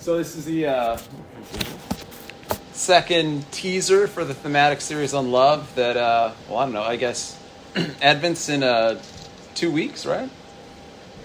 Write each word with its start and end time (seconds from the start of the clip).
So 0.00 0.16
this 0.16 0.34
is 0.34 0.46
the 0.46 0.66
uh, 0.66 0.98
second 2.72 3.52
teaser 3.52 4.08
for 4.08 4.24
the 4.24 4.32
thematic 4.32 4.80
series 4.80 5.12
on 5.12 5.30
love. 5.30 5.74
That 5.74 5.98
uh, 5.98 6.32
well, 6.48 6.56
I 6.56 6.64
don't 6.64 6.72
know. 6.72 6.82
I 6.82 6.96
guess 6.96 7.38
Advent's 8.00 8.48
in 8.48 8.62
uh, 8.62 8.98
two 9.54 9.70
weeks, 9.70 10.06
right? 10.06 10.30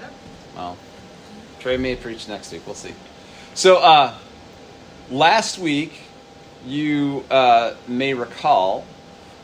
Yep. 0.01 0.13
Well, 0.57 0.77
Trey 1.61 1.77
may 1.77 1.95
preach 1.95 2.27
next 2.27 2.51
week. 2.51 2.63
We'll 2.65 2.75
see. 2.75 2.93
So 3.53 3.77
uh, 3.77 4.13
last 5.09 5.57
week, 5.57 5.93
you 6.65 7.23
uh, 7.31 7.75
may 7.87 8.13
recall, 8.13 8.85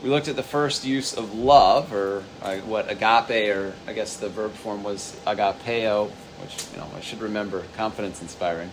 we 0.02 0.10
looked 0.10 0.28
at 0.28 0.36
the 0.36 0.42
first 0.42 0.84
use 0.84 1.14
of 1.14 1.32
love, 1.32 1.94
or 1.94 2.22
uh, 2.42 2.56
what 2.56 2.90
agape, 2.90 3.56
or 3.56 3.72
I 3.86 3.94
guess 3.94 4.18
the 4.18 4.28
verb 4.28 4.52
form 4.52 4.82
was 4.82 5.18
agapeo, 5.26 6.10
which 6.38 6.66
you 6.72 6.76
know 6.76 6.90
I 6.94 7.00
should 7.00 7.22
remember, 7.22 7.64
confidence 7.78 8.20
inspiring. 8.20 8.70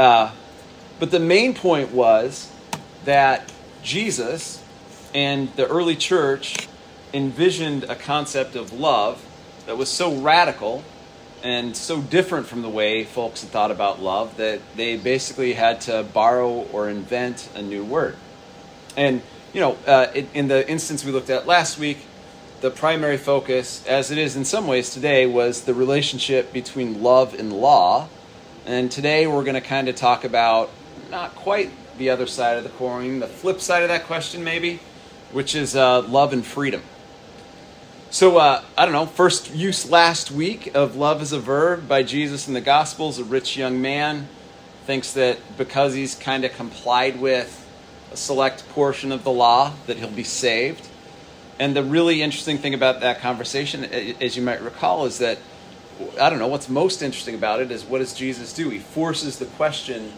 Uh, 0.00 0.32
but 0.98 1.10
the 1.10 1.20
main 1.20 1.52
point 1.52 1.90
was 1.92 2.50
that 3.04 3.52
Jesus 3.82 4.64
and 5.14 5.54
the 5.56 5.66
early 5.68 5.94
church 5.94 6.56
envisioned 7.12 7.84
a 7.84 7.94
concept 7.94 8.56
of 8.56 8.72
love 8.72 9.22
that 9.66 9.76
was 9.76 9.90
so 9.90 10.16
radical 10.16 10.82
and 11.42 11.76
so 11.76 12.00
different 12.00 12.46
from 12.46 12.62
the 12.62 12.68
way 12.70 13.04
folks 13.04 13.42
had 13.42 13.50
thought 13.50 13.70
about 13.70 14.00
love 14.00 14.38
that 14.38 14.60
they 14.74 14.96
basically 14.96 15.52
had 15.52 15.82
to 15.82 16.02
borrow 16.14 16.50
or 16.72 16.88
invent 16.88 17.50
a 17.54 17.60
new 17.60 17.84
word. 17.84 18.16
And, 18.96 19.20
you 19.52 19.60
know, 19.60 19.76
uh, 19.86 20.06
in, 20.14 20.28
in 20.32 20.48
the 20.48 20.66
instance 20.66 21.04
we 21.04 21.12
looked 21.12 21.28
at 21.28 21.46
last 21.46 21.78
week, 21.78 21.98
the 22.62 22.70
primary 22.70 23.18
focus, 23.18 23.86
as 23.86 24.10
it 24.10 24.16
is 24.16 24.34
in 24.34 24.46
some 24.46 24.66
ways 24.66 24.94
today, 24.94 25.26
was 25.26 25.64
the 25.64 25.74
relationship 25.74 26.54
between 26.54 27.02
love 27.02 27.34
and 27.34 27.52
law. 27.52 28.08
And 28.66 28.92
today 28.92 29.26
we're 29.26 29.42
going 29.42 29.54
to 29.54 29.62
kind 29.62 29.88
of 29.88 29.96
talk 29.96 30.24
about 30.24 30.70
not 31.10 31.34
quite 31.34 31.70
the 31.96 32.10
other 32.10 32.26
side 32.26 32.58
of 32.58 32.64
the 32.64 32.70
coin, 32.70 33.18
the 33.18 33.26
flip 33.26 33.60
side 33.60 33.82
of 33.82 33.88
that 33.88 34.04
question, 34.04 34.44
maybe, 34.44 34.80
which 35.32 35.54
is 35.54 35.74
uh, 35.74 36.02
love 36.02 36.32
and 36.34 36.44
freedom. 36.44 36.82
So, 38.10 38.36
uh, 38.36 38.62
I 38.76 38.84
don't 38.84 38.92
know, 38.92 39.06
first 39.06 39.54
use 39.54 39.88
last 39.88 40.30
week 40.30 40.74
of 40.74 40.94
love 40.94 41.22
as 41.22 41.32
a 41.32 41.38
verb 41.38 41.88
by 41.88 42.02
Jesus 42.02 42.48
in 42.48 42.54
the 42.54 42.60
Gospels. 42.60 43.18
A 43.18 43.24
rich 43.24 43.56
young 43.56 43.80
man 43.80 44.28
thinks 44.84 45.12
that 45.14 45.38
because 45.56 45.94
he's 45.94 46.14
kind 46.14 46.44
of 46.44 46.52
complied 46.52 47.20
with 47.20 47.56
a 48.12 48.16
select 48.16 48.68
portion 48.70 49.10
of 49.10 49.24
the 49.24 49.30
law, 49.30 49.72
that 49.86 49.96
he'll 49.96 50.10
be 50.10 50.24
saved. 50.24 50.86
And 51.58 51.74
the 51.74 51.84
really 51.84 52.20
interesting 52.20 52.58
thing 52.58 52.74
about 52.74 53.00
that 53.00 53.20
conversation, 53.20 53.84
as 53.84 54.36
you 54.36 54.42
might 54.42 54.60
recall, 54.60 55.06
is 55.06 55.18
that 55.18 55.38
I 56.20 56.30
don't 56.30 56.38
know, 56.38 56.48
what's 56.48 56.68
most 56.68 57.02
interesting 57.02 57.34
about 57.34 57.60
it 57.60 57.70
is 57.70 57.84
what 57.84 57.98
does 57.98 58.14
Jesus 58.14 58.52
do? 58.52 58.70
He 58.70 58.78
forces 58.78 59.38
the 59.38 59.46
question 59.46 60.12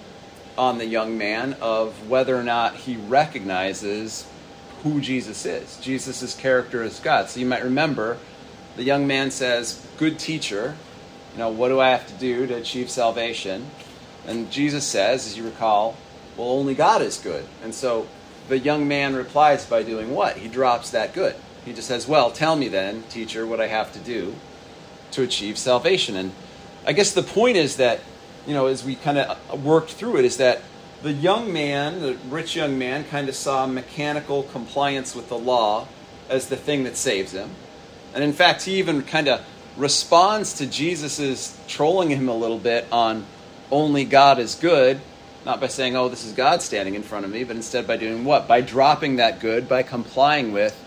on 0.57 0.79
the 0.79 0.87
young 0.87 1.17
man 1.17 1.55
of 1.61 2.09
whether 2.09 2.37
or 2.37 2.43
not 2.43 2.77
he 2.77 2.97
recognizes 2.97 4.29
who 4.83 5.01
Jesus 5.01 5.47
is. 5.47 5.79
Jesus' 5.79 6.35
character 6.35 6.83
is 6.83 7.01
God. 7.01 7.29
So 7.29 7.41
you 7.41 7.47
might 7.47 7.65
remember 7.65 8.19
the 8.77 8.85
young 8.85 9.07
man 9.07 9.31
says, 9.31 9.87
Good 9.99 10.19
teacher, 10.19 10.77
you 11.33 11.39
know, 11.39 11.49
what 11.49 11.69
do 11.69 11.81
I 11.81 11.91
have 11.91 12.07
to 12.09 12.15
do 12.15 12.47
to 12.47 12.55
achieve 12.55 12.91
salvation? 12.91 13.71
And 14.27 14.51
Jesus 14.51 14.87
says, 14.87 15.27
as 15.27 15.37
you 15.37 15.45
recall, 15.45 15.97
well, 16.37 16.51
only 16.51 16.75
God 16.75 17.03
is 17.03 17.19
good. 17.19 17.45
And 17.63 17.75
so 17.75 18.07
the 18.49 18.59
young 18.59 18.87
man 18.87 19.15
replies 19.15 19.67
by 19.67 19.83
doing 19.83 20.13
what? 20.13 20.37
He 20.37 20.49
drops 20.49 20.91
that 20.91 21.13
good. 21.13 21.35
He 21.65 21.73
just 21.73 21.89
says, 21.89 22.09
Well, 22.09 22.31
tell 22.31 22.57
me 22.57 22.69
then, 22.69 23.05
teacher, 23.05 23.47
what 23.47 23.61
I 23.61 23.69
have 23.69 23.93
to 23.93 23.99
do 23.99 24.35
to 25.13 25.23
achieve 25.23 25.59
salvation. 25.59 26.17
And 26.17 26.33
I 26.87 26.93
guess 26.93 27.13
the 27.13 27.23
point 27.23 27.57
is 27.57 27.77
that, 27.77 28.01
you 28.47 28.55
know, 28.55 28.67
as 28.67 28.85
we 28.85 28.95
kind 28.95 29.19
of 29.19 29.65
worked 29.65 29.93
through 29.93 30.19
it, 30.19 30.25
is 30.25 30.37
that 30.39 30.63
the 31.03 31.13
young 31.13 31.53
man, 31.53 32.01
the 32.01 32.17
rich 32.29 32.55
young 32.55 32.79
man, 32.79 33.05
kind 33.05 33.29
of 33.29 33.35
saw 33.35 33.67
mechanical 33.67 34.45
compliance 34.45 35.15
with 35.15 35.29
the 35.29 35.39
law 35.39 35.89
as 36.29 36.49
the 36.49 36.57
thing 36.57 36.85
that 36.85 36.97
saves 36.97 37.33
him. 37.33 37.51
And 38.15 38.23
in 38.23 38.33
fact, 38.33 38.63
he 38.63 38.77
even 38.77 39.03
kind 39.03 39.29
of 39.29 39.45
responds 39.77 40.55
to 40.55 40.67
Jesus' 40.67 41.59
trolling 41.67 42.11
him 42.11 42.29
a 42.29 42.35
little 42.35 42.59
bit 42.59 42.87
on 42.93 43.25
only 43.71 44.05
God 44.05 44.39
is 44.39 44.55
good, 44.55 45.01
not 45.45 45.61
by 45.61 45.67
saying, 45.67 45.97
oh, 45.97 46.09
this 46.09 46.25
is 46.25 46.33
God 46.33 46.63
standing 46.63 46.95
in 46.95 47.03
front 47.03 47.25
of 47.25 47.31
me, 47.31 47.43
but 47.43 47.57
instead 47.57 47.87
by 47.87 47.97
doing 47.97 48.25
what? 48.25 48.47
By 48.47 48.61
dropping 48.61 49.17
that 49.17 49.41
good, 49.41 49.69
by 49.69 49.83
complying 49.83 50.53
with 50.53 50.79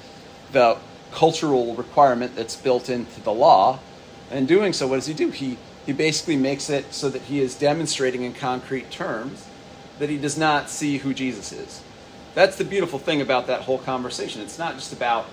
the 0.52 0.78
cultural 1.12 1.76
requirement 1.76 2.36
that's 2.36 2.56
built 2.56 2.90
into 2.90 3.20
the 3.22 3.34
law. 3.34 3.80
In 4.32 4.46
doing 4.46 4.74
so, 4.74 4.88
what 4.88 4.96
does 4.96 5.08
he 5.08 5.14
do? 5.14 5.30
He, 5.30 5.58
he 5.86 5.94
basically 5.94 6.36
makes 6.36 6.70
it 6.70 6.94
so 6.94 7.10
that 7.10 7.24
he 7.24 7.40
is 7.40 7.56
demonstrating 7.56 8.24
in 8.24 8.34
concrete 8.34 8.90
terms 8.92 9.48
that 10.00 10.10
he 10.10 10.18
does 10.18 10.38
not 10.38 10.70
see 10.70 10.98
who 10.98 11.14
Jesus 11.14 11.52
is. 11.52 11.82
That's 12.34 12.58
the 12.58 12.66
beautiful 12.66 13.00
thing 13.00 13.22
about 13.22 13.48
that 13.48 13.62
whole 13.62 13.78
conversation. 13.78 14.42
It's 14.42 14.60
not 14.60 14.76
just 14.76 14.92
about 14.92 15.28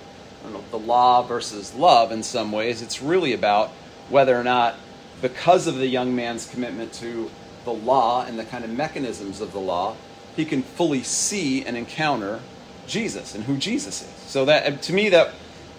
know, 0.50 0.62
the 0.70 0.78
law 0.78 1.22
versus 1.22 1.74
love 1.74 2.12
in 2.12 2.22
some 2.22 2.52
ways, 2.52 2.82
it's 2.82 3.02
really 3.02 3.32
about 3.32 3.70
whether 4.08 4.38
or 4.38 4.44
not, 4.44 4.74
because 5.20 5.66
of 5.66 5.76
the 5.76 5.86
young 5.86 6.14
man's 6.14 6.46
commitment 6.46 6.92
to 6.94 7.30
the 7.64 7.72
law 7.72 8.24
and 8.24 8.38
the 8.38 8.44
kind 8.44 8.64
of 8.64 8.70
mechanisms 8.70 9.40
of 9.40 9.52
the 9.52 9.60
law, 9.60 9.96
he 10.34 10.44
can 10.44 10.62
fully 10.62 11.02
see 11.02 11.64
and 11.64 11.76
encounter 11.76 12.40
Jesus 12.86 13.34
and 13.34 13.44
who 13.44 13.56
Jesus 13.56 14.02
is. 14.02 14.30
So 14.30 14.44
that 14.46 14.82
to 14.82 14.92
me 14.92 15.08
that 15.10 15.32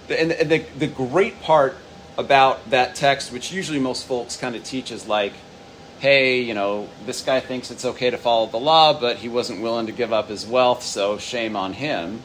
and 0.10 0.32
the, 0.32 0.66
the 0.78 0.88
great 0.88 1.42
part 1.42 1.78
about 2.18 2.70
that 2.70 2.96
text, 2.96 3.32
which 3.32 3.52
usually 3.52 3.80
most 3.80 4.06
folks 4.06 4.38
kind 4.38 4.56
of 4.56 4.64
teach 4.64 4.92
is 4.92 5.08
like, 5.08 5.34
hey, 6.00 6.42
you 6.42 6.54
know, 6.54 6.90
this 7.06 7.22
guy 7.22 7.40
thinks 7.40 7.72
it's 7.72 7.86
okay 7.86 8.10
to 8.10 8.18
follow 8.18 8.46
the 8.46 8.60
law, 8.60 9.00
but 9.00 9.18
he 9.18 9.30
wasn't 9.30 9.62
willing 9.62 9.86
to 9.86 9.92
give 9.92 10.12
up 10.12 10.30
his 10.30 10.46
wealth, 10.46 10.84
so 10.84 11.18
shame 11.18 11.56
on 11.56 11.74
him. 11.74 12.22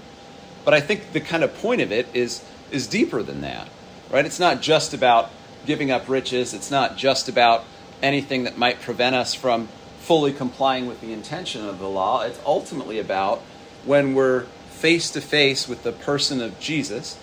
But 0.64 0.74
I 0.74 0.80
think 0.80 1.12
the 1.12 1.20
kind 1.20 1.44
of 1.44 1.56
point 1.58 1.80
of 1.80 1.92
it 1.92 2.08
is 2.12 2.44
is 2.70 2.86
deeper 2.86 3.22
than 3.22 3.40
that. 3.40 3.68
Right? 4.10 4.26
It's 4.26 4.40
not 4.40 4.60
just 4.60 4.92
about 4.92 5.30
giving 5.66 5.90
up 5.90 6.08
riches, 6.08 6.54
it's 6.54 6.70
not 6.70 6.96
just 6.96 7.28
about 7.28 7.64
anything 8.02 8.44
that 8.44 8.58
might 8.58 8.80
prevent 8.80 9.14
us 9.14 9.34
from 9.34 9.68
fully 10.00 10.32
complying 10.32 10.86
with 10.86 11.00
the 11.00 11.12
intention 11.12 11.66
of 11.66 11.78
the 11.78 11.88
law. 11.88 12.22
It's 12.22 12.40
ultimately 12.44 12.98
about 12.98 13.40
when 13.84 14.14
we're 14.14 14.46
face 14.70 15.10
to 15.10 15.20
face 15.20 15.68
with 15.68 15.82
the 15.82 15.92
person 15.92 16.40
of 16.40 16.58
Jesus, 16.60 17.18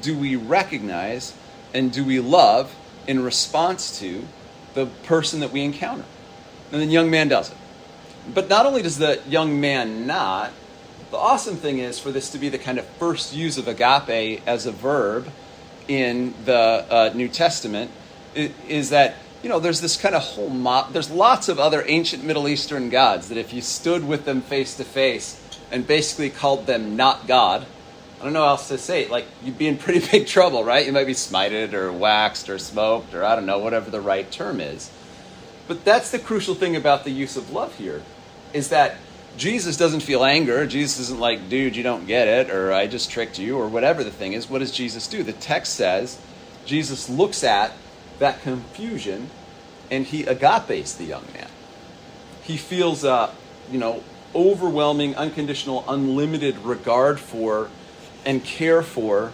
do 0.00 0.16
we 0.16 0.36
recognize 0.36 1.34
and 1.74 1.92
do 1.92 2.04
we 2.04 2.20
love 2.20 2.74
in 3.06 3.22
response 3.22 3.98
to 4.00 4.26
the 4.74 4.86
person 4.86 5.40
that 5.40 5.52
we 5.52 5.62
encounter? 5.62 6.04
And 6.72 6.80
the 6.80 6.86
young 6.86 7.10
man 7.10 7.28
does 7.28 7.50
it. 7.50 7.56
But 8.32 8.48
not 8.48 8.66
only 8.66 8.82
does 8.82 8.98
the 8.98 9.20
young 9.28 9.60
man 9.60 10.06
not, 10.06 10.52
the 11.10 11.16
awesome 11.16 11.56
thing 11.56 11.78
is 11.78 11.98
for 11.98 12.12
this 12.12 12.30
to 12.30 12.38
be 12.38 12.48
the 12.48 12.58
kind 12.58 12.78
of 12.78 12.86
first 12.86 13.34
use 13.34 13.58
of 13.58 13.66
agape 13.66 14.42
as 14.46 14.66
a 14.66 14.72
verb 14.72 15.28
in 15.88 16.34
the 16.44 16.54
uh, 16.54 17.10
New 17.14 17.28
Testament 17.28 17.90
is 18.34 18.90
that 18.90 19.16
you 19.42 19.48
know 19.48 19.58
there's 19.58 19.80
this 19.80 19.96
kind 19.96 20.14
of 20.14 20.22
whole 20.22 20.50
mop. 20.50 20.92
There's 20.92 21.10
lots 21.10 21.48
of 21.48 21.58
other 21.58 21.82
ancient 21.86 22.22
Middle 22.22 22.46
Eastern 22.46 22.90
gods 22.90 23.28
that 23.28 23.38
if 23.38 23.52
you 23.52 23.60
stood 23.60 24.06
with 24.06 24.24
them 24.24 24.40
face 24.40 24.76
to 24.76 24.84
face 24.84 25.40
and 25.72 25.86
basically 25.86 26.30
called 26.30 26.66
them 26.66 26.96
not 26.96 27.26
God, 27.26 27.66
I 28.20 28.24
don't 28.24 28.32
know 28.34 28.42
how 28.42 28.50
else 28.50 28.68
to 28.68 28.78
say 28.78 29.02
it. 29.02 29.10
Like 29.10 29.26
you'd 29.42 29.58
be 29.58 29.66
in 29.66 29.78
pretty 29.78 30.06
big 30.10 30.26
trouble, 30.26 30.62
right? 30.64 30.84
You 30.84 30.92
might 30.92 31.06
be 31.06 31.14
smited 31.14 31.72
or 31.72 31.90
waxed 31.92 32.48
or 32.48 32.58
smoked 32.58 33.14
or 33.14 33.24
I 33.24 33.34
don't 33.34 33.46
know 33.46 33.58
whatever 33.58 33.90
the 33.90 34.00
right 34.00 34.30
term 34.30 34.60
is. 34.60 34.90
But 35.70 35.84
that's 35.84 36.10
the 36.10 36.18
crucial 36.18 36.56
thing 36.56 36.74
about 36.74 37.04
the 37.04 37.10
use 37.10 37.36
of 37.36 37.52
love 37.52 37.76
here, 37.76 38.02
is 38.52 38.70
that 38.70 38.96
Jesus 39.36 39.76
doesn't 39.76 40.00
feel 40.00 40.24
anger. 40.24 40.66
Jesus 40.66 40.98
isn't 40.98 41.20
like, 41.20 41.48
dude, 41.48 41.76
you 41.76 41.84
don't 41.84 42.08
get 42.08 42.26
it, 42.26 42.50
or 42.50 42.72
I 42.72 42.88
just 42.88 43.08
tricked 43.08 43.38
you, 43.38 43.56
or 43.56 43.68
whatever 43.68 44.02
the 44.02 44.10
thing 44.10 44.32
is. 44.32 44.50
What 44.50 44.58
does 44.58 44.72
Jesus 44.72 45.06
do? 45.06 45.22
The 45.22 45.32
text 45.32 45.74
says 45.74 46.20
Jesus 46.66 47.08
looks 47.08 47.44
at 47.44 47.72
that 48.18 48.42
confusion 48.42 49.30
and 49.92 50.06
he 50.06 50.24
agapes 50.24 50.94
the 50.94 51.04
young 51.04 51.24
man. 51.34 51.48
He 52.42 52.56
feels 52.56 53.04
a, 53.04 53.30
you 53.70 53.78
know, 53.78 54.02
overwhelming, 54.34 55.14
unconditional, 55.14 55.84
unlimited 55.86 56.58
regard 56.58 57.20
for 57.20 57.70
and 58.24 58.44
care 58.44 58.82
for 58.82 59.32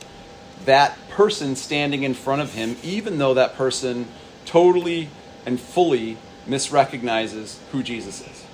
that 0.64 0.96
person 1.10 1.56
standing 1.56 2.02
in 2.02 2.14
front 2.14 2.42
of 2.42 2.54
him, 2.54 2.76
even 2.82 3.18
though 3.18 3.34
that 3.34 3.54
person 3.54 4.06
totally 4.44 5.08
and 5.44 5.60
fully 5.60 6.18
misrecognizes 6.46 7.58
who 7.72 7.82
Jesus 7.82 8.20
is. 8.20 8.44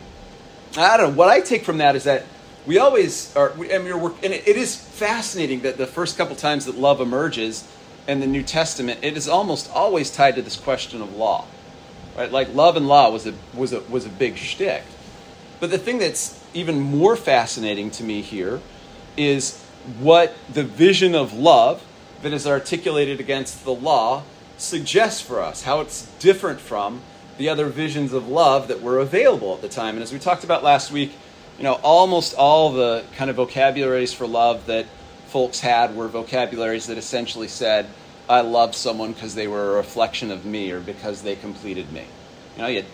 I 0.77 0.97
don't 0.97 1.11
know. 1.11 1.17
What 1.17 1.29
I 1.29 1.41
take 1.41 1.65
from 1.65 1.79
that 1.79 1.97
is 1.97 2.05
that 2.05 2.25
we 2.67 2.79
always 2.79 3.35
are, 3.37 3.53
I 3.53 3.79
mean, 3.79 4.01
we're, 4.01 4.13
and 4.23 4.33
it, 4.33 4.57
is 4.57 4.77
fascinating 4.77 5.63
that 5.63 5.77
the 5.77 5.87
first 5.87 6.17
couple 6.17 6.37
times 6.37 6.67
that 6.67 6.79
love 6.79 7.01
emerges 7.01 7.69
in 8.07 8.21
the 8.21 8.27
New 8.27 8.43
Testament, 8.43 9.01
it 9.03 9.17
is 9.17 9.29
almost 9.29 9.71
always 9.73 10.11
tied 10.11 10.37
to 10.37 10.43
this 10.43 10.57
question 10.57 11.03
of 11.03 11.15
law. 11.17 11.47
Right? 12.17 12.31
Like 12.31 12.55
love 12.55 12.77
and 12.77 12.87
law 12.87 13.11
was 13.11 13.27
a, 13.27 13.35
was 13.55 13.73
a, 13.73 13.81
was 13.83 14.07
a 14.07 14.09
big 14.09 14.37
shtick. 14.37 14.85
But 15.61 15.71
the 15.71 15.79
thing 15.79 15.99
that's 15.99 16.43
even 16.55 16.81
more 16.81 17.17
fascinating 17.17 17.91
to 17.93 18.05
me 18.05 18.23
here 18.23 18.61
is 19.17 19.62
what 20.01 20.35
the 20.53 20.65
vision 20.65 21.15
of 21.15 21.33
love 21.33 21.83
that 22.23 22.33
is 22.33 22.47
articulated 22.47 23.21
against 23.21 23.65
the 23.65 23.75
law 23.75 24.23
suggests 24.57 25.21
for 25.21 25.41
us, 25.41 25.63
how 25.63 25.81
it's 25.81 26.07
different 26.19 26.61
from 26.61 27.01
the 27.39 27.49
other 27.49 27.67
visions 27.67 28.13
of 28.13 28.29
love 28.29 28.69
that 28.69 28.81
were 28.81 28.99
available 28.99 29.55
at 29.55 29.63
the 29.63 29.69
time. 29.69 29.95
And 29.95 30.03
as 30.03 30.13
we 30.13 30.19
talked 30.19 30.45
about 30.45 30.63
last 30.63 30.93
week, 30.93 31.13
you 31.59 31.65
know, 31.65 31.75
almost 31.83 32.35
all 32.35 32.73
the 32.73 33.05
kind 33.17 33.31
of 33.31 33.37
vocabularies 33.37 34.13
for 34.13 34.27
love 34.27 34.67
that 34.67 34.87
folks 35.27 35.61
had 35.61 35.97
were 35.97 36.09
vocabularies 36.09 36.87
that 36.87 36.99
essentially 36.99 37.49
said, 37.49 37.87
I 38.29 38.43
love 38.43 38.75
someone 38.75 39.13
because 39.13 39.35
they 39.35 39.49
were 39.49 39.73
a 39.73 39.77
reflection 39.77 40.31
of 40.31 40.45
me 40.45 40.71
or 40.71 40.81
because 40.81 41.23
they 41.23 41.37
completed 41.37 41.93
me. 41.93 42.05
You 42.57 42.63
know, 42.63 42.69
you, 42.69 42.85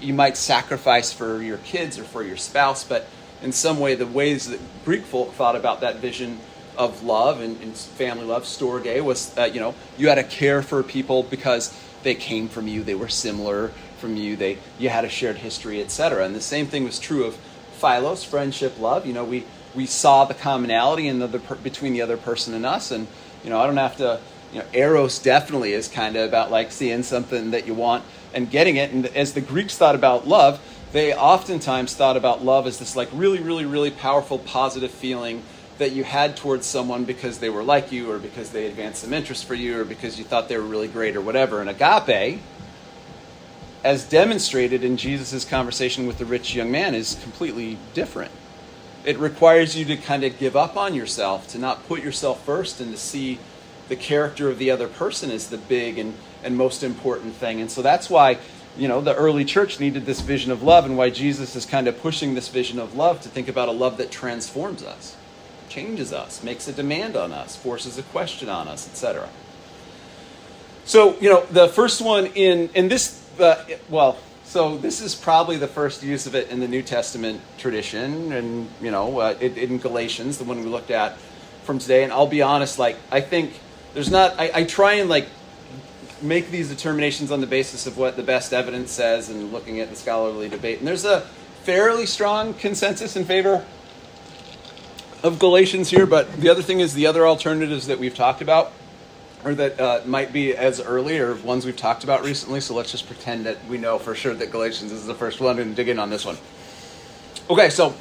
you, 0.00 0.14
might 0.14 0.36
sacrifice 0.36 1.12
for 1.12 1.42
your 1.42 1.58
kids 1.58 1.98
or 1.98 2.04
for 2.04 2.22
your 2.22 2.36
spouse, 2.36 2.84
but 2.84 3.06
in 3.42 3.52
some 3.52 3.78
way, 3.78 3.94
the 3.94 4.06
ways 4.06 4.48
that 4.48 4.60
Greek 4.84 5.02
folk 5.02 5.32
thought 5.32 5.56
about 5.56 5.80
that 5.80 5.96
vision 5.96 6.38
of 6.76 7.02
love 7.02 7.40
and, 7.40 7.60
and 7.60 7.76
family 7.76 8.24
love, 8.24 8.44
storge, 8.44 9.02
was 9.02 9.36
uh, 9.36 9.44
you 9.44 9.60
know 9.60 9.74
you 9.96 10.08
had 10.08 10.14
to 10.14 10.24
care 10.24 10.62
for 10.62 10.82
people 10.82 11.22
because 11.24 11.76
they 12.02 12.14
came 12.14 12.48
from 12.48 12.68
you, 12.68 12.82
they 12.84 12.94
were 12.94 13.08
similar 13.08 13.68
from 13.98 14.16
you, 14.16 14.36
they 14.36 14.58
you 14.78 14.88
had 14.88 15.04
a 15.04 15.08
shared 15.08 15.36
history, 15.36 15.80
etc. 15.80 16.24
And 16.24 16.34
the 16.34 16.40
same 16.40 16.66
thing 16.66 16.84
was 16.84 16.98
true 16.98 17.24
of 17.24 17.36
philos, 17.72 18.24
friendship, 18.24 18.78
love. 18.78 19.06
You 19.06 19.12
know, 19.12 19.24
we 19.24 19.44
we 19.74 19.86
saw 19.86 20.24
the 20.24 20.34
commonality 20.34 21.08
in 21.08 21.18
the, 21.18 21.26
the 21.26 21.38
between 21.56 21.92
the 21.92 22.02
other 22.02 22.16
person 22.16 22.54
and 22.54 22.64
us, 22.64 22.90
and 22.90 23.06
you 23.44 23.50
know 23.50 23.60
I 23.60 23.66
don't 23.66 23.76
have 23.76 23.96
to. 23.98 24.20
You 24.50 24.60
know, 24.60 24.66
eros 24.72 25.18
definitely 25.18 25.74
is 25.74 25.88
kind 25.88 26.16
of 26.16 26.26
about 26.26 26.50
like 26.50 26.72
seeing 26.72 27.02
something 27.02 27.50
that 27.50 27.66
you 27.66 27.74
want 27.74 28.02
and 28.32 28.50
getting 28.50 28.76
it. 28.76 28.90
And 28.90 29.04
as 29.08 29.34
the 29.34 29.42
Greeks 29.42 29.76
thought 29.76 29.94
about 29.94 30.26
love, 30.26 30.58
they 30.92 31.14
oftentimes 31.14 31.94
thought 31.94 32.16
about 32.16 32.44
love 32.44 32.66
as 32.66 32.78
this 32.78 32.96
like 32.96 33.08
really, 33.12 33.40
really, 33.40 33.66
really 33.66 33.90
powerful, 33.90 34.38
positive 34.38 34.90
feeling 34.90 35.42
that 35.78 35.92
you 35.92 36.02
had 36.02 36.36
towards 36.36 36.66
someone 36.66 37.04
because 37.04 37.38
they 37.38 37.50
were 37.50 37.62
like 37.62 37.92
you 37.92 38.10
or 38.10 38.18
because 38.18 38.50
they 38.50 38.66
advanced 38.66 39.02
some 39.02 39.12
interest 39.12 39.44
for 39.44 39.54
you 39.54 39.80
or 39.80 39.84
because 39.84 40.18
you 40.18 40.24
thought 40.24 40.48
they 40.48 40.56
were 40.56 40.64
really 40.64 40.88
great 40.88 41.16
or 41.16 41.20
whatever. 41.20 41.60
And 41.60 41.70
agape, 41.70 42.40
as 43.84 44.08
demonstrated 44.08 44.82
in 44.82 44.96
Jesus' 44.96 45.44
conversation 45.44 46.06
with 46.06 46.18
the 46.18 46.24
rich 46.24 46.54
young 46.54 46.70
man, 46.70 46.94
is 46.94 47.18
completely 47.22 47.78
different. 47.94 48.32
It 49.04 49.18
requires 49.18 49.76
you 49.76 49.84
to 49.86 49.96
kind 49.96 50.24
of 50.24 50.38
give 50.38 50.56
up 50.56 50.76
on 50.76 50.94
yourself, 50.94 51.46
to 51.48 51.58
not 51.58 51.86
put 51.86 52.02
yourself 52.02 52.44
first, 52.44 52.80
and 52.80 52.90
to 52.90 52.98
see 52.98 53.38
the 53.88 53.96
character 53.96 54.50
of 54.50 54.58
the 54.58 54.70
other 54.70 54.88
person 54.88 55.30
as 55.30 55.48
the 55.48 55.56
big 55.58 55.98
and, 55.98 56.14
and 56.42 56.56
most 56.56 56.82
important 56.82 57.34
thing. 57.34 57.60
And 57.60 57.70
so 57.70 57.82
that's 57.82 58.10
why 58.10 58.38
you 58.78 58.88
know, 58.88 59.00
the 59.00 59.14
early 59.14 59.44
church 59.44 59.80
needed 59.80 60.06
this 60.06 60.20
vision 60.20 60.52
of 60.52 60.62
love 60.62 60.84
and 60.84 60.96
why 60.96 61.10
Jesus 61.10 61.56
is 61.56 61.66
kind 61.66 61.88
of 61.88 62.00
pushing 62.00 62.34
this 62.34 62.48
vision 62.48 62.78
of 62.78 62.94
love 62.94 63.20
to 63.22 63.28
think 63.28 63.48
about 63.48 63.68
a 63.68 63.72
love 63.72 63.96
that 63.98 64.10
transforms 64.10 64.82
us, 64.82 65.16
changes 65.68 66.12
us, 66.12 66.42
makes 66.44 66.68
a 66.68 66.72
demand 66.72 67.16
on 67.16 67.32
us, 67.32 67.56
forces 67.56 67.98
a 67.98 68.02
question 68.04 68.48
on 68.48 68.68
us, 68.68 68.88
etc. 68.88 69.28
So, 70.84 71.18
you 71.20 71.28
know, 71.28 71.44
the 71.46 71.68
first 71.68 72.00
one 72.00 72.26
in 72.26 72.70
in 72.74 72.88
this 72.88 73.22
uh, 73.40 73.64
well, 73.88 74.16
so 74.44 74.78
this 74.78 75.00
is 75.00 75.14
probably 75.14 75.56
the 75.56 75.68
first 75.68 76.02
use 76.02 76.26
of 76.26 76.34
it 76.34 76.48
in 76.48 76.60
the 76.60 76.68
New 76.68 76.82
Testament 76.82 77.40
tradition 77.58 78.32
and, 78.32 78.70
you 78.80 78.90
know, 78.90 79.18
uh, 79.20 79.36
in, 79.40 79.54
in 79.56 79.78
Galatians, 79.78 80.38
the 80.38 80.44
one 80.44 80.60
we 80.60 80.64
looked 80.64 80.90
at 80.90 81.18
from 81.64 81.78
today, 81.78 82.02
and 82.02 82.10
I'll 82.10 82.26
be 82.26 82.40
honest, 82.40 82.78
like 82.78 82.96
I 83.10 83.20
think 83.20 83.52
there's 83.92 84.10
not 84.10 84.38
I, 84.38 84.50
I 84.54 84.64
try 84.64 84.94
and 84.94 85.10
like 85.10 85.28
make 86.22 86.50
these 86.50 86.68
determinations 86.68 87.30
on 87.30 87.40
the 87.40 87.46
basis 87.46 87.86
of 87.86 87.96
what 87.96 88.16
the 88.16 88.22
best 88.22 88.52
evidence 88.52 88.90
says 88.90 89.28
and 89.28 89.52
looking 89.52 89.80
at 89.80 89.90
the 89.90 89.96
scholarly 89.96 90.48
debate. 90.48 90.78
And 90.78 90.88
there's 90.88 91.04
a 91.04 91.20
fairly 91.62 92.06
strong 92.06 92.54
consensus 92.54 93.16
in 93.16 93.24
favor 93.24 93.64
of 95.22 95.38
Galatians 95.38 95.90
here, 95.90 96.06
but 96.06 96.32
the 96.40 96.48
other 96.48 96.62
thing 96.62 96.80
is 96.80 96.94
the 96.94 97.06
other 97.06 97.26
alternatives 97.26 97.86
that 97.86 97.98
we've 97.98 98.14
talked 98.14 98.40
about, 98.40 98.72
or 99.44 99.54
that 99.54 99.80
uh, 99.80 100.00
might 100.06 100.32
be 100.32 100.56
as 100.56 100.80
early, 100.80 101.18
or 101.18 101.34
ones 101.34 101.66
we've 101.66 101.76
talked 101.76 102.04
about 102.04 102.24
recently. 102.24 102.60
So 102.60 102.74
let's 102.74 102.90
just 102.90 103.06
pretend 103.06 103.46
that 103.46 103.64
we 103.66 103.78
know 103.78 103.98
for 103.98 104.14
sure 104.14 104.34
that 104.34 104.50
Galatians 104.50 104.92
is 104.92 105.06
the 105.06 105.14
first 105.14 105.40
one 105.40 105.58
and 105.58 105.74
dig 105.74 105.88
in 105.88 105.98
on 105.98 106.10
this 106.10 106.24
one. 106.24 106.38
Okay, 107.50 107.70
so 107.70 107.94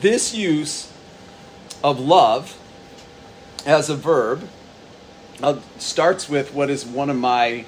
this 0.00 0.34
use 0.34 0.92
of 1.82 2.00
love 2.00 2.56
as 3.66 3.90
a 3.90 3.96
verb 3.96 4.48
uh, 5.42 5.60
starts 5.78 6.28
with 6.28 6.52
what 6.52 6.70
is 6.70 6.84
one 6.84 7.10
of 7.10 7.16
my 7.16 7.64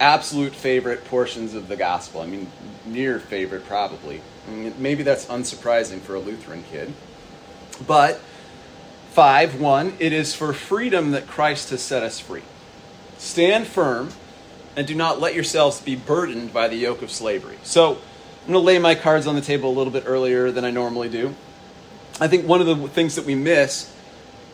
absolute 0.00 0.54
favorite 0.54 1.04
portions 1.04 1.54
of 1.54 1.68
the 1.68 1.76
gospel. 1.76 2.20
I 2.20 2.26
mean, 2.26 2.50
near 2.86 3.18
favorite, 3.18 3.66
probably. 3.66 4.20
I 4.46 4.50
mean, 4.50 4.74
maybe 4.78 5.02
that's 5.02 5.26
unsurprising 5.26 6.00
for 6.00 6.14
a 6.14 6.20
Lutheran 6.20 6.64
kid. 6.70 6.92
But 7.86 8.20
5 9.12 9.60
1, 9.60 9.94
it 9.98 10.12
is 10.12 10.34
for 10.34 10.52
freedom 10.52 11.12
that 11.12 11.26
Christ 11.26 11.70
has 11.70 11.82
set 11.82 12.02
us 12.02 12.20
free. 12.20 12.42
Stand 13.18 13.66
firm 13.66 14.10
and 14.76 14.86
do 14.86 14.94
not 14.94 15.20
let 15.20 15.34
yourselves 15.34 15.80
be 15.80 15.94
burdened 15.94 16.52
by 16.52 16.68
the 16.68 16.76
yoke 16.76 17.02
of 17.02 17.10
slavery. 17.10 17.58
So, 17.62 17.92
I'm 17.92 18.52
going 18.52 18.62
to 18.62 18.66
lay 18.66 18.78
my 18.78 18.94
cards 18.94 19.26
on 19.26 19.36
the 19.36 19.40
table 19.40 19.70
a 19.70 19.76
little 19.76 19.92
bit 19.92 20.02
earlier 20.06 20.50
than 20.50 20.66
I 20.66 20.70
normally 20.70 21.08
do. 21.08 21.34
I 22.20 22.28
think 22.28 22.46
one 22.46 22.60
of 22.60 22.66
the 22.66 22.76
things 22.88 23.14
that 23.14 23.24
we 23.24 23.34
miss 23.34 23.93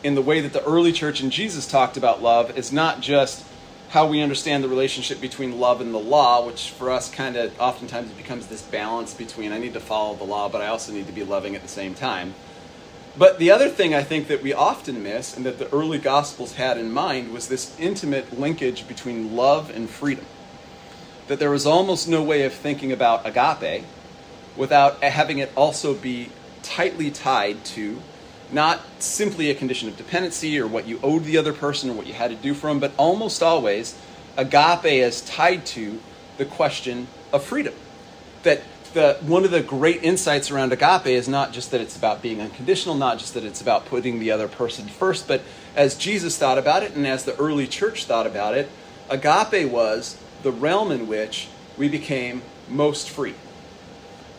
in 0.03 0.15
the 0.15 0.21
way 0.21 0.41
that 0.41 0.53
the 0.53 0.63
early 0.63 0.91
church 0.91 1.21
and 1.21 1.31
Jesus 1.31 1.67
talked 1.67 1.97
about 1.97 2.21
love 2.21 2.57
is 2.57 2.71
not 2.71 3.01
just 3.01 3.45
how 3.89 4.07
we 4.07 4.21
understand 4.21 4.63
the 4.63 4.69
relationship 4.69 5.19
between 5.19 5.59
love 5.59 5.81
and 5.81 5.93
the 5.93 5.99
law, 5.99 6.45
which 6.45 6.69
for 6.71 6.89
us 6.89 7.11
kind 7.11 7.35
of 7.35 7.59
oftentimes 7.59 8.09
it 8.09 8.17
becomes 8.17 8.47
this 8.47 8.61
balance 8.61 9.13
between 9.13 9.51
I 9.51 9.57
need 9.57 9.73
to 9.73 9.81
follow 9.81 10.15
the 10.15 10.23
law, 10.23 10.47
but 10.47 10.61
I 10.61 10.67
also 10.67 10.93
need 10.93 11.07
to 11.07 11.11
be 11.11 11.23
loving 11.23 11.55
at 11.55 11.61
the 11.61 11.67
same 11.67 11.93
time. 11.93 12.33
But 13.17 13.37
the 13.37 13.51
other 13.51 13.67
thing 13.67 13.93
I 13.93 14.03
think 14.03 14.29
that 14.29 14.41
we 14.41 14.53
often 14.53 15.03
miss 15.03 15.35
and 15.35 15.45
that 15.45 15.59
the 15.59 15.69
early 15.73 15.97
Gospels 15.97 16.55
had 16.55 16.77
in 16.77 16.91
mind 16.91 17.33
was 17.33 17.49
this 17.49 17.77
intimate 17.77 18.39
linkage 18.39 18.87
between 18.87 19.35
love 19.35 19.69
and 19.69 19.89
freedom. 19.89 20.25
That 21.27 21.39
there 21.39 21.51
was 21.51 21.65
almost 21.65 22.07
no 22.07 22.23
way 22.23 22.43
of 22.43 22.53
thinking 22.53 22.93
about 22.93 23.27
agape 23.27 23.83
without 24.55 25.03
having 25.03 25.39
it 25.39 25.51
also 25.55 25.93
be 25.93 26.29
tightly 26.63 27.11
tied 27.11 27.65
to 27.65 28.01
not 28.53 28.81
simply 28.99 29.49
a 29.49 29.55
condition 29.55 29.87
of 29.87 29.97
dependency 29.97 30.59
or 30.59 30.67
what 30.67 30.87
you 30.87 30.99
owed 31.03 31.23
the 31.23 31.37
other 31.37 31.53
person 31.53 31.89
or 31.89 31.93
what 31.93 32.07
you 32.07 32.13
had 32.13 32.31
to 32.31 32.37
do 32.37 32.53
for 32.53 32.67
them, 32.67 32.79
but 32.79 32.91
almost 32.97 33.41
always 33.41 33.97
agape 34.37 34.85
is 34.85 35.21
tied 35.21 35.65
to 35.65 35.99
the 36.37 36.45
question 36.45 37.07
of 37.31 37.43
freedom. 37.43 37.73
That 38.43 38.61
the, 38.93 39.17
one 39.21 39.45
of 39.45 39.51
the 39.51 39.61
great 39.61 40.03
insights 40.03 40.51
around 40.51 40.73
agape 40.73 41.07
is 41.07 41.27
not 41.27 41.53
just 41.53 41.71
that 41.71 41.81
it's 41.81 41.95
about 41.95 42.21
being 42.21 42.41
unconditional, 42.41 42.95
not 42.95 43.19
just 43.19 43.33
that 43.35 43.43
it's 43.43 43.61
about 43.61 43.85
putting 43.85 44.19
the 44.19 44.31
other 44.31 44.47
person 44.47 44.87
first, 44.87 45.27
but 45.27 45.41
as 45.75 45.95
Jesus 45.95 46.37
thought 46.37 46.57
about 46.57 46.83
it 46.83 46.95
and 46.95 47.07
as 47.07 47.23
the 47.23 47.35
early 47.37 47.67
church 47.67 48.05
thought 48.05 48.27
about 48.27 48.55
it, 48.55 48.69
agape 49.09 49.69
was 49.69 50.17
the 50.43 50.51
realm 50.51 50.91
in 50.91 51.07
which 51.07 51.47
we 51.77 51.87
became 51.87 52.41
most 52.67 53.09
free, 53.09 53.35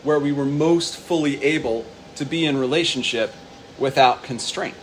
where 0.03 0.19
we 0.19 0.31
were 0.31 0.45
most 0.45 0.97
fully 0.97 1.43
able 1.43 1.85
to 2.15 2.25
be 2.25 2.45
in 2.45 2.57
relationship 2.57 3.33
without 3.77 4.23
constraint. 4.23 4.75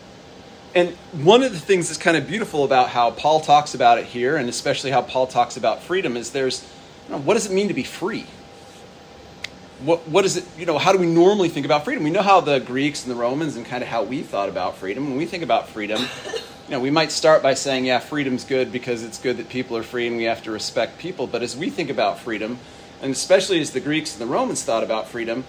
And 0.74 0.90
one 1.12 1.42
of 1.42 1.52
the 1.52 1.58
things 1.58 1.88
that's 1.88 1.98
kind 1.98 2.16
of 2.16 2.28
beautiful 2.28 2.64
about 2.64 2.90
how 2.90 3.10
Paul 3.10 3.40
talks 3.40 3.74
about 3.74 3.98
it 3.98 4.06
here, 4.06 4.36
and 4.36 4.48
especially 4.48 4.90
how 4.90 5.02
Paul 5.02 5.26
talks 5.26 5.56
about 5.56 5.82
freedom, 5.82 6.16
is 6.16 6.30
there's 6.30 6.62
you 7.08 7.14
know, 7.14 7.20
what 7.20 7.34
does 7.34 7.46
it 7.46 7.52
mean 7.52 7.68
to 7.68 7.74
be 7.74 7.82
free? 7.82 8.26
What, 9.80 10.06
what 10.06 10.24
is 10.24 10.36
it, 10.36 10.44
you 10.56 10.66
know, 10.66 10.78
how 10.78 10.92
do 10.92 10.98
we 10.98 11.06
normally 11.06 11.48
think 11.48 11.66
about 11.66 11.84
freedom? 11.84 12.04
We 12.04 12.10
know 12.10 12.22
how 12.22 12.40
the 12.40 12.60
Greeks 12.60 13.02
and 13.02 13.10
the 13.10 13.16
Romans 13.16 13.56
and 13.56 13.66
kind 13.66 13.82
of 13.82 13.88
how 13.88 14.04
we 14.04 14.22
thought 14.22 14.48
about 14.48 14.76
freedom. 14.76 15.08
When 15.08 15.16
we 15.16 15.26
think 15.26 15.42
about 15.42 15.68
freedom, 15.70 16.02
you 16.70 16.70
know, 16.70 16.80
we 16.80 16.90
might 16.90 17.10
start 17.10 17.42
by 17.42 17.54
saying, 17.54 17.86
yeah, 17.86 17.98
freedom's 17.98 18.44
good 18.44 18.70
because 18.70 19.02
it's 19.02 19.18
good 19.18 19.38
that 19.38 19.48
people 19.48 19.76
are 19.76 19.82
free 19.82 20.06
and 20.06 20.16
we 20.16 20.24
have 20.24 20.42
to 20.44 20.50
respect 20.50 20.98
people. 20.98 21.26
But 21.26 21.42
as 21.42 21.56
we 21.56 21.70
think 21.70 21.90
about 21.90 22.20
freedom, 22.20 22.58
and 23.02 23.10
especially 23.10 23.60
as 23.60 23.72
the 23.72 23.80
Greeks 23.80 24.12
and 24.12 24.20
the 24.20 24.32
Romans 24.32 24.62
thought 24.62 24.84
about 24.84 25.08
freedom, 25.08 25.44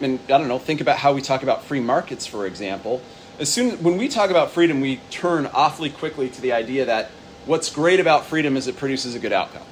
and 0.00 0.18
I 0.24 0.38
don't 0.38 0.48
know, 0.48 0.58
think 0.58 0.80
about 0.80 0.98
how 0.98 1.12
we 1.12 1.22
talk 1.22 1.42
about 1.42 1.64
free 1.64 1.80
markets, 1.80 2.26
for 2.26 2.46
example. 2.46 3.02
As 3.38 3.48
soon 3.52 3.82
when 3.82 3.96
we 3.96 4.08
talk 4.08 4.30
about 4.30 4.50
freedom, 4.50 4.80
we 4.80 4.96
turn 5.10 5.46
awfully 5.46 5.90
quickly 5.90 6.28
to 6.28 6.40
the 6.40 6.52
idea 6.52 6.84
that 6.84 7.10
what's 7.46 7.70
great 7.70 8.00
about 8.00 8.26
freedom 8.26 8.56
is 8.56 8.66
it 8.66 8.76
produces 8.76 9.14
a 9.14 9.18
good 9.18 9.32
outcome. 9.32 9.62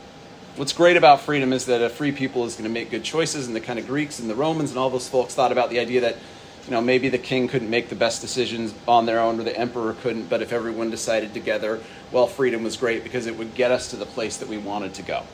What's 0.57 0.73
great 0.73 0.97
about 0.97 1.21
freedom 1.21 1.53
is 1.53 1.67
that 1.67 1.83
a 1.83 1.91
free 1.91 2.13
people 2.13 2.47
is 2.47 2.55
going 2.55 2.65
to 2.65 2.71
make 2.71 2.91
good 2.91 3.05
choices, 3.05 3.47
and 3.47 3.55
the 3.55 3.61
kind 3.61 3.79
of 3.79 3.87
Greeks 3.87 4.19
and 4.19 4.31
the 4.31 4.35
Romans 4.35 4.71
and 4.71 4.79
all 4.79 4.89
those 4.89 5.09
folks 5.09 5.35
thought 5.35 5.53
about 5.53 5.69
the 5.69 5.79
idea 5.79 6.01
that 6.01 6.17
you 6.65 6.71
know 6.71 6.81
maybe 6.81 7.09
the 7.09 7.19
king 7.19 7.47
couldn't 7.47 7.69
make 7.69 7.89
the 7.89 7.95
best 7.95 8.23
decisions 8.23 8.73
on 8.89 9.05
their 9.05 9.21
own, 9.21 9.39
or 9.39 9.43
the 9.43 9.57
emperor 9.57 9.95
couldn't, 9.95 10.31
but 10.31 10.41
if 10.41 10.53
everyone 10.53 10.91
decided 10.91 11.35
together, 11.35 11.81
well, 12.11 12.27
freedom 12.27 12.63
was 12.63 12.77
great 12.77 13.05
because 13.05 13.27
it 13.27 13.37
would 13.37 13.55
get 13.55 13.71
us 13.71 13.91
to 13.91 13.97
the 13.97 14.07
place 14.07 14.39
that 14.39 14.49
we 14.49 14.57
wanted 14.57 14.95
to 14.95 15.03
go. 15.03 15.25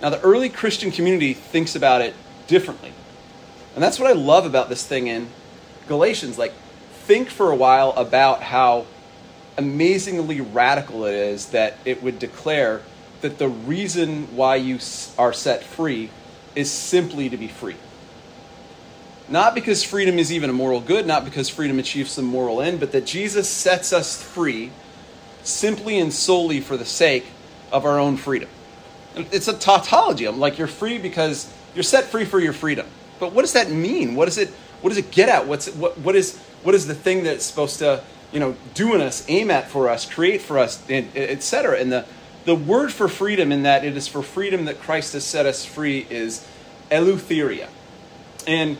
Now, 0.00 0.10
the 0.10 0.20
early 0.20 0.48
Christian 0.48 0.90
community 0.90 1.34
thinks 1.34 1.74
about 1.74 2.00
it 2.00 2.14
differently. 2.46 2.92
And 3.76 3.82
that's 3.84 4.00
what 4.00 4.10
I 4.10 4.14
love 4.14 4.46
about 4.46 4.68
this 4.70 4.84
thing 4.84 5.06
in 5.06 5.28
Galatians. 5.86 6.38
Like, 6.38 6.54
think 7.04 7.28
for 7.28 7.52
a 7.52 7.54
while 7.54 7.90
about 7.90 8.42
how 8.42 8.86
amazingly 9.58 10.40
radical 10.40 11.04
it 11.04 11.14
is 11.14 11.50
that 11.50 11.78
it 11.84 12.02
would 12.02 12.18
declare 12.18 12.82
that 13.20 13.38
the 13.38 13.48
reason 13.48 14.34
why 14.34 14.56
you 14.56 14.78
are 15.18 15.32
set 15.32 15.62
free 15.62 16.10
is 16.54 16.70
simply 16.70 17.28
to 17.28 17.36
be 17.36 17.48
free. 17.48 17.76
Not 19.28 19.54
because 19.54 19.82
freedom 19.82 20.18
is 20.18 20.32
even 20.32 20.48
a 20.48 20.54
moral 20.54 20.80
good, 20.80 21.06
not 21.06 21.24
because 21.24 21.48
freedom 21.48 21.78
achieves 21.78 22.12
some 22.12 22.24
moral 22.24 22.62
end, 22.62 22.80
but 22.80 22.92
that 22.92 23.04
Jesus 23.04 23.48
sets 23.48 23.92
us 23.92 24.22
free 24.22 24.70
simply 25.42 25.98
and 25.98 26.12
solely 26.12 26.60
for 26.60 26.76
the 26.76 26.84
sake 26.84 27.26
of 27.70 27.84
our 27.84 27.98
own 27.98 28.16
freedom. 28.16 28.48
It's 29.16 29.48
a 29.48 29.58
tautology. 29.58 30.26
I'm 30.26 30.38
like, 30.38 30.58
you're 30.58 30.66
free 30.66 30.98
because 30.98 31.52
you're 31.74 31.82
set 31.82 32.04
free 32.04 32.24
for 32.24 32.40
your 32.40 32.52
freedom. 32.52 32.86
But 33.18 33.32
what 33.32 33.42
does 33.42 33.52
that 33.54 33.70
mean? 33.70 34.14
What 34.14 34.26
does 34.26 34.38
it, 34.38 34.48
what 34.80 34.90
does 34.90 34.98
it 34.98 35.10
get 35.10 35.28
at? 35.28 35.46
What's, 35.46 35.68
what, 35.74 35.98
what, 35.98 36.16
is, 36.16 36.38
what 36.62 36.74
is 36.74 36.86
the 36.86 36.94
thing 36.94 37.24
that's 37.24 37.44
supposed 37.44 37.78
to 37.78 38.02
you 38.32 38.40
know, 38.40 38.56
do 38.74 38.94
in 38.94 39.00
us, 39.00 39.24
aim 39.28 39.50
at 39.50 39.68
for 39.68 39.88
us, 39.88 40.04
create 40.04 40.42
for 40.42 40.58
us, 40.58 40.82
etc. 40.90 41.78
And 41.78 41.92
the, 41.92 42.04
the 42.44 42.54
word 42.54 42.92
for 42.92 43.08
freedom 43.08 43.52
in 43.52 43.62
that 43.62 43.84
it 43.84 43.96
is 43.96 44.08
for 44.08 44.22
freedom 44.22 44.64
that 44.66 44.80
Christ 44.80 45.12
has 45.12 45.24
set 45.24 45.46
us 45.46 45.64
free 45.64 46.06
is 46.10 46.46
eleutheria. 46.90 47.68
And 48.46 48.78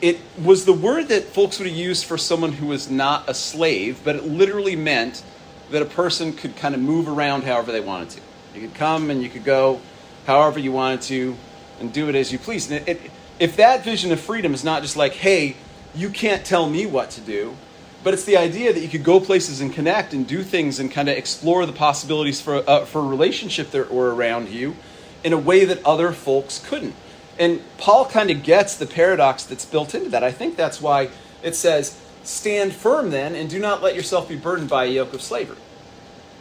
it 0.00 0.18
was 0.42 0.64
the 0.64 0.72
word 0.72 1.08
that 1.08 1.24
folks 1.24 1.58
would 1.58 1.68
have 1.68 1.76
used 1.76 2.04
for 2.04 2.16
someone 2.16 2.52
who 2.52 2.66
was 2.66 2.90
not 2.90 3.28
a 3.28 3.34
slave, 3.34 4.00
but 4.04 4.16
it 4.16 4.24
literally 4.24 4.76
meant 4.76 5.22
that 5.70 5.82
a 5.82 5.86
person 5.86 6.32
could 6.32 6.56
kind 6.56 6.74
of 6.74 6.80
move 6.80 7.08
around 7.08 7.44
however 7.44 7.70
they 7.72 7.80
wanted 7.80 8.10
to. 8.10 8.20
You 8.54 8.68
could 8.68 8.76
come 8.76 9.10
and 9.10 9.22
you 9.22 9.28
could 9.28 9.44
go 9.44 9.80
however 10.26 10.58
you 10.58 10.72
wanted 10.72 11.02
to 11.02 11.36
and 11.78 11.92
do 11.92 12.08
it 12.08 12.14
as 12.14 12.32
you 12.32 12.38
please. 12.38 12.70
And 12.70 12.86
it, 12.88 12.96
it, 13.04 13.09
if 13.40 13.56
that 13.56 13.82
vision 13.82 14.12
of 14.12 14.20
freedom 14.20 14.54
is 14.54 14.62
not 14.62 14.82
just 14.82 14.96
like, 14.96 15.14
hey, 15.14 15.56
you 15.94 16.10
can't 16.10 16.44
tell 16.44 16.68
me 16.68 16.86
what 16.86 17.10
to 17.12 17.20
do, 17.22 17.56
but 18.04 18.14
it's 18.14 18.24
the 18.24 18.36
idea 18.36 18.72
that 18.72 18.80
you 18.80 18.88
could 18.88 19.02
go 19.02 19.18
places 19.18 19.60
and 19.60 19.72
connect 19.72 20.12
and 20.12 20.26
do 20.26 20.42
things 20.42 20.78
and 20.78 20.92
kind 20.92 21.08
of 21.08 21.16
explore 21.16 21.66
the 21.66 21.72
possibilities 21.72 22.40
for, 22.40 22.62
uh, 22.68 22.84
for 22.84 23.00
a 23.00 23.06
relationship 23.06 23.70
that 23.72 23.90
were 23.90 24.14
around 24.14 24.50
you 24.50 24.76
in 25.24 25.32
a 25.32 25.38
way 25.38 25.64
that 25.64 25.84
other 25.84 26.12
folks 26.12 26.64
couldn't. 26.64 26.94
And 27.38 27.62
Paul 27.78 28.04
kind 28.04 28.30
of 28.30 28.42
gets 28.42 28.76
the 28.76 28.86
paradox 28.86 29.44
that's 29.44 29.64
built 29.64 29.94
into 29.94 30.10
that. 30.10 30.22
I 30.22 30.32
think 30.32 30.56
that's 30.56 30.80
why 30.80 31.08
it 31.42 31.56
says, 31.56 31.98
Stand 32.22 32.74
firm 32.74 33.10
then, 33.10 33.34
and 33.34 33.48
do 33.48 33.58
not 33.58 33.82
let 33.82 33.94
yourself 33.94 34.28
be 34.28 34.36
burdened 34.36 34.68
by 34.68 34.84
a 34.84 34.88
yoke 34.88 35.14
of 35.14 35.22
slavery. 35.22 35.56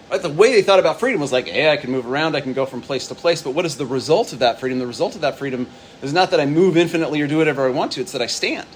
Right? 0.09 0.21
The 0.21 0.29
way 0.29 0.53
they 0.53 0.63
thought 0.63 0.79
about 0.79 0.99
freedom 0.99 1.21
was 1.21 1.31
like, 1.31 1.47
hey, 1.47 1.71
I 1.71 1.77
can 1.77 1.91
move 1.91 2.07
around, 2.07 2.35
I 2.35 2.41
can 2.41 2.53
go 2.53 2.65
from 2.65 2.81
place 2.81 3.07
to 3.07 3.15
place. 3.15 3.41
But 3.41 3.51
what 3.51 3.65
is 3.65 3.77
the 3.77 3.85
result 3.85 4.33
of 4.33 4.39
that 4.39 4.59
freedom? 4.59 4.79
The 4.79 4.87
result 4.87 5.15
of 5.15 5.21
that 5.21 5.37
freedom 5.37 5.67
is 6.01 6.13
not 6.13 6.31
that 6.31 6.39
I 6.39 6.45
move 6.45 6.77
infinitely 6.77 7.21
or 7.21 7.27
do 7.27 7.37
whatever 7.37 7.67
I 7.67 7.69
want 7.69 7.91
to, 7.93 8.01
it's 8.01 8.13
that 8.13 8.21
I 8.21 8.27
stand. 8.27 8.67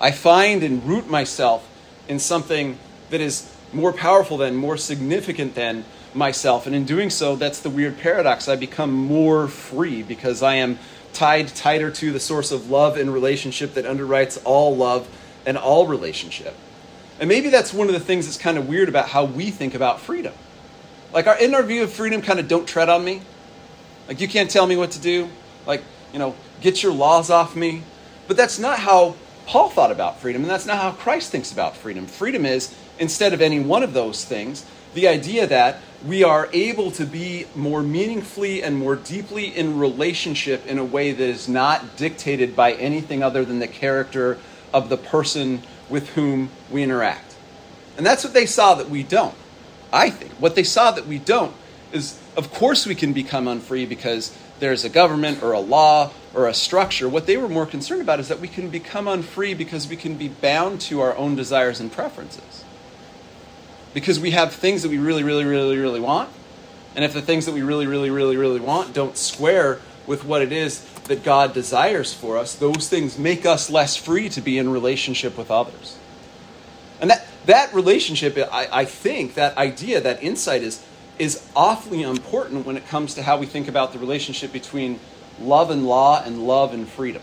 I 0.00 0.10
find 0.10 0.62
and 0.62 0.84
root 0.84 1.08
myself 1.08 1.68
in 2.08 2.18
something 2.18 2.78
that 3.10 3.20
is 3.20 3.50
more 3.72 3.92
powerful 3.92 4.38
than, 4.38 4.54
more 4.54 4.76
significant 4.76 5.54
than 5.54 5.84
myself. 6.14 6.66
And 6.66 6.74
in 6.74 6.84
doing 6.84 7.10
so, 7.10 7.36
that's 7.36 7.60
the 7.60 7.70
weird 7.70 7.98
paradox. 7.98 8.48
I 8.48 8.56
become 8.56 8.92
more 8.92 9.48
free 9.48 10.02
because 10.02 10.42
I 10.42 10.54
am 10.56 10.78
tied 11.12 11.48
tighter 11.48 11.90
to 11.90 12.12
the 12.12 12.20
source 12.20 12.52
of 12.52 12.70
love 12.70 12.96
and 12.96 13.12
relationship 13.12 13.74
that 13.74 13.84
underwrites 13.84 14.40
all 14.44 14.76
love 14.76 15.08
and 15.46 15.58
all 15.58 15.86
relationship. 15.86 16.54
And 17.20 17.28
maybe 17.28 17.48
that's 17.48 17.72
one 17.72 17.88
of 17.88 17.94
the 17.94 18.00
things 18.00 18.26
that's 18.26 18.38
kind 18.38 18.58
of 18.58 18.68
weird 18.68 18.88
about 18.88 19.08
how 19.08 19.24
we 19.24 19.50
think 19.50 19.74
about 19.74 20.00
freedom. 20.00 20.34
Like, 21.14 21.28
our, 21.28 21.38
in 21.38 21.54
our 21.54 21.62
view 21.62 21.84
of 21.84 21.92
freedom, 21.92 22.20
kind 22.20 22.40
of 22.40 22.48
don't 22.48 22.66
tread 22.66 22.90
on 22.90 23.04
me. 23.04 23.22
Like, 24.08 24.20
you 24.20 24.28
can't 24.28 24.50
tell 24.50 24.66
me 24.66 24.76
what 24.76 24.90
to 24.90 25.00
do. 25.00 25.30
Like, 25.64 25.82
you 26.12 26.18
know, 26.18 26.34
get 26.60 26.82
your 26.82 26.92
laws 26.92 27.30
off 27.30 27.56
me. 27.56 27.82
But 28.26 28.36
that's 28.36 28.58
not 28.58 28.80
how 28.80 29.14
Paul 29.46 29.68
thought 29.68 29.92
about 29.92 30.20
freedom, 30.20 30.42
and 30.42 30.50
that's 30.50 30.66
not 30.66 30.78
how 30.78 30.90
Christ 30.92 31.30
thinks 31.30 31.52
about 31.52 31.76
freedom. 31.76 32.06
Freedom 32.06 32.44
is, 32.44 32.74
instead 32.98 33.32
of 33.32 33.40
any 33.40 33.60
one 33.60 33.82
of 33.82 33.92
those 33.92 34.24
things, 34.24 34.64
the 34.94 35.06
idea 35.06 35.46
that 35.46 35.78
we 36.04 36.24
are 36.24 36.48
able 36.52 36.90
to 36.92 37.04
be 37.04 37.46
more 37.54 37.82
meaningfully 37.82 38.62
and 38.62 38.76
more 38.76 38.96
deeply 38.96 39.56
in 39.56 39.78
relationship 39.78 40.66
in 40.66 40.78
a 40.78 40.84
way 40.84 41.12
that 41.12 41.24
is 41.24 41.48
not 41.48 41.96
dictated 41.96 42.56
by 42.56 42.72
anything 42.72 43.22
other 43.22 43.44
than 43.44 43.58
the 43.58 43.68
character 43.68 44.38
of 44.72 44.88
the 44.88 44.96
person 44.96 45.62
with 45.88 46.10
whom 46.10 46.50
we 46.70 46.82
interact. 46.82 47.34
And 47.96 48.04
that's 48.04 48.24
what 48.24 48.32
they 48.32 48.46
saw 48.46 48.74
that 48.74 48.90
we 48.90 49.02
don't. 49.02 49.34
I 49.94 50.10
think. 50.10 50.32
What 50.32 50.56
they 50.56 50.64
saw 50.64 50.90
that 50.90 51.06
we 51.06 51.18
don't 51.18 51.54
is, 51.92 52.18
of 52.36 52.52
course, 52.52 52.84
we 52.84 52.96
can 52.96 53.12
become 53.12 53.46
unfree 53.46 53.86
because 53.86 54.36
there's 54.58 54.84
a 54.84 54.88
government 54.88 55.42
or 55.42 55.52
a 55.52 55.60
law 55.60 56.10
or 56.34 56.48
a 56.48 56.54
structure. 56.54 57.08
What 57.08 57.26
they 57.26 57.36
were 57.36 57.48
more 57.48 57.64
concerned 57.64 58.02
about 58.02 58.18
is 58.18 58.26
that 58.28 58.40
we 58.40 58.48
can 58.48 58.70
become 58.70 59.06
unfree 59.06 59.54
because 59.54 59.88
we 59.88 59.96
can 59.96 60.16
be 60.16 60.28
bound 60.28 60.80
to 60.82 61.00
our 61.00 61.16
own 61.16 61.36
desires 61.36 61.78
and 61.78 61.92
preferences. 61.92 62.64
Because 63.94 64.18
we 64.18 64.32
have 64.32 64.52
things 64.52 64.82
that 64.82 64.88
we 64.88 64.98
really, 64.98 65.22
really, 65.22 65.44
really, 65.44 65.78
really 65.78 66.00
want. 66.00 66.28
And 66.96 67.04
if 67.04 67.12
the 67.12 67.22
things 67.22 67.46
that 67.46 67.52
we 67.52 67.62
really, 67.62 67.86
really, 67.86 68.10
really, 68.10 68.36
really 68.36 68.60
want 68.60 68.94
don't 68.94 69.16
square 69.16 69.80
with 70.06 70.24
what 70.24 70.42
it 70.42 70.50
is 70.50 70.80
that 71.04 71.22
God 71.22 71.54
desires 71.54 72.12
for 72.12 72.36
us, 72.36 72.56
those 72.56 72.88
things 72.88 73.16
make 73.16 73.46
us 73.46 73.70
less 73.70 73.94
free 73.94 74.28
to 74.30 74.40
be 74.40 74.58
in 74.58 74.70
relationship 74.70 75.38
with 75.38 75.50
others. 75.50 75.98
And 77.00 77.10
that, 77.10 77.26
that 77.46 77.74
relationship, 77.74 78.36
I, 78.38 78.68
I 78.72 78.84
think, 78.84 79.34
that 79.34 79.56
idea, 79.56 80.00
that 80.00 80.22
insight 80.22 80.62
is 80.62 80.84
is 81.18 81.48
awfully 81.54 82.02
important 82.02 82.66
when 82.66 82.76
it 82.76 82.86
comes 82.88 83.14
to 83.14 83.22
how 83.22 83.38
we 83.38 83.46
think 83.46 83.68
about 83.68 83.92
the 83.92 83.98
relationship 83.98 84.52
between 84.52 84.98
love 85.40 85.70
and 85.70 85.86
law 85.86 86.22
and 86.24 86.46
love 86.46 86.74
and 86.74 86.88
freedom. 86.88 87.22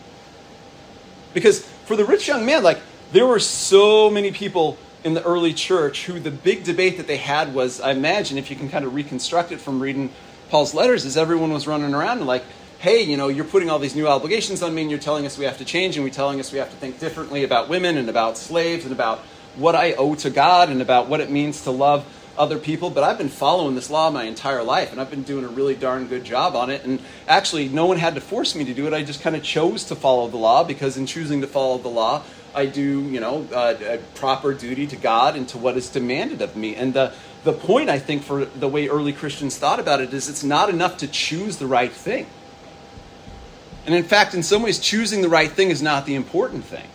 Because 1.33 1.65
for 1.85 1.95
the 1.95 2.05
rich 2.05 2.27
young 2.27 2.45
man, 2.45 2.63
like, 2.63 2.79
there 3.11 3.25
were 3.25 3.39
so 3.39 4.09
many 4.09 4.31
people 4.31 4.77
in 5.03 5.13
the 5.13 5.23
early 5.23 5.53
church 5.53 6.05
who 6.05 6.19
the 6.19 6.31
big 6.31 6.63
debate 6.63 6.97
that 6.97 7.07
they 7.07 7.17
had 7.17 7.53
was 7.53 7.81
I 7.81 7.91
imagine, 7.91 8.37
if 8.37 8.49
you 8.49 8.55
can 8.55 8.69
kind 8.69 8.85
of 8.85 8.93
reconstruct 8.93 9.51
it 9.51 9.59
from 9.59 9.81
reading 9.81 10.11
Paul's 10.49 10.73
letters, 10.73 11.05
is 11.05 11.17
everyone 11.17 11.51
was 11.51 11.67
running 11.67 11.93
around 11.93 12.19
and 12.19 12.27
like, 12.27 12.43
hey, 12.79 13.01
you 13.01 13.17
know, 13.17 13.27
you're 13.27 13.45
putting 13.45 13.69
all 13.69 13.79
these 13.79 13.95
new 13.95 14.07
obligations 14.07 14.63
on 14.63 14.73
me 14.73 14.81
and 14.81 14.89
you're 14.89 14.99
telling 14.99 15.25
us 15.25 15.37
we 15.37 15.45
have 15.45 15.57
to 15.57 15.65
change 15.65 15.97
and 15.97 16.03
we're 16.03 16.11
telling 16.11 16.39
us 16.39 16.51
we 16.51 16.57
have 16.59 16.69
to 16.69 16.75
think 16.77 16.99
differently 16.99 17.43
about 17.43 17.69
women 17.69 17.97
and 17.97 18.09
about 18.09 18.37
slaves 18.37 18.85
and 18.85 18.93
about 18.93 19.19
what 19.55 19.75
I 19.75 19.93
owe 19.93 20.15
to 20.15 20.29
God 20.29 20.69
and 20.69 20.81
about 20.81 21.07
what 21.07 21.19
it 21.19 21.29
means 21.29 21.63
to 21.63 21.71
love 21.71 22.05
other 22.37 22.57
people, 22.57 22.89
but 22.89 23.03
I've 23.03 23.17
been 23.17 23.29
following 23.29 23.75
this 23.75 23.89
law 23.89 24.09
my 24.09 24.23
entire 24.23 24.63
life, 24.63 24.91
and 24.91 25.01
I've 25.01 25.11
been 25.11 25.23
doing 25.23 25.43
a 25.43 25.49
really 25.49 25.75
darn 25.75 26.07
good 26.07 26.23
job 26.23 26.55
on 26.55 26.69
it. 26.69 26.83
And 26.85 26.99
actually, 27.27 27.67
no 27.67 27.85
one 27.85 27.97
had 27.97 28.15
to 28.15 28.21
force 28.21 28.55
me 28.55 28.63
to 28.65 28.73
do 28.73 28.87
it. 28.87 28.93
I 28.93 29.03
just 29.03 29.21
kind 29.21 29.35
of 29.35 29.43
chose 29.43 29.83
to 29.85 29.95
follow 29.95 30.27
the 30.29 30.37
law 30.37 30.63
because, 30.63 30.97
in 30.97 31.05
choosing 31.05 31.41
to 31.41 31.47
follow 31.47 31.77
the 31.77 31.89
law, 31.89 32.23
I 32.55 32.65
do, 32.65 33.01
you 33.01 33.19
know, 33.19 33.47
uh, 33.53 33.75
a 33.81 33.97
proper 34.15 34.53
duty 34.53 34.87
to 34.87 34.95
God 34.95 35.35
and 35.35 35.47
to 35.49 35.57
what 35.57 35.77
is 35.77 35.89
demanded 35.89 36.41
of 36.41 36.55
me. 36.55 36.75
And 36.75 36.93
the 36.93 37.13
the 37.43 37.53
point 37.53 37.89
I 37.89 37.97
think 37.97 38.23
for 38.23 38.45
the 38.45 38.67
way 38.67 38.87
early 38.87 39.13
Christians 39.13 39.57
thought 39.57 39.79
about 39.79 39.99
it 39.99 40.13
is 40.13 40.29
it's 40.29 40.43
not 40.43 40.69
enough 40.69 40.97
to 40.97 41.07
choose 41.07 41.57
the 41.57 41.65
right 41.65 41.91
thing. 41.91 42.27
And 43.85 43.95
in 43.95 44.03
fact, 44.03 44.35
in 44.35 44.43
some 44.43 44.61
ways, 44.61 44.79
choosing 44.79 45.21
the 45.21 45.29
right 45.29 45.51
thing 45.51 45.69
is 45.69 45.81
not 45.81 46.05
the 46.05 46.13
important 46.13 46.65
thing. 46.65 46.87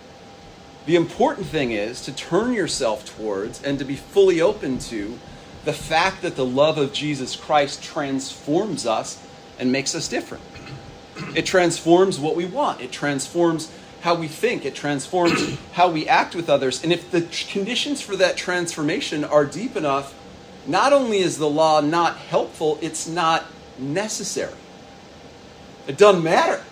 The 0.86 0.94
important 0.94 1.48
thing 1.48 1.72
is 1.72 2.00
to 2.02 2.12
turn 2.12 2.52
yourself 2.52 3.04
towards 3.16 3.60
and 3.62 3.78
to 3.80 3.84
be 3.84 3.96
fully 3.96 4.40
open 4.40 4.78
to 4.78 5.18
the 5.64 5.72
fact 5.72 6.22
that 6.22 6.36
the 6.36 6.46
love 6.46 6.78
of 6.78 6.92
Jesus 6.92 7.34
Christ 7.34 7.82
transforms 7.82 8.86
us 8.86 9.20
and 9.58 9.72
makes 9.72 9.96
us 9.96 10.06
different. 10.06 10.44
It 11.34 11.44
transforms 11.44 12.20
what 12.20 12.36
we 12.36 12.46
want, 12.46 12.80
it 12.80 12.92
transforms 12.92 13.72
how 14.02 14.14
we 14.14 14.28
think, 14.28 14.64
it 14.64 14.76
transforms 14.76 15.58
how 15.72 15.90
we 15.90 16.06
act 16.06 16.36
with 16.36 16.48
others. 16.48 16.84
And 16.84 16.92
if 16.92 17.10
the 17.10 17.22
conditions 17.50 18.00
for 18.00 18.14
that 18.16 18.36
transformation 18.36 19.24
are 19.24 19.44
deep 19.44 19.74
enough, 19.74 20.14
not 20.68 20.92
only 20.92 21.18
is 21.18 21.38
the 21.38 21.48
law 21.48 21.80
not 21.80 22.16
helpful, 22.16 22.78
it's 22.80 23.08
not 23.08 23.44
necessary. 23.76 24.54
It 25.88 25.98
doesn't 25.98 26.22
matter. 26.22 26.62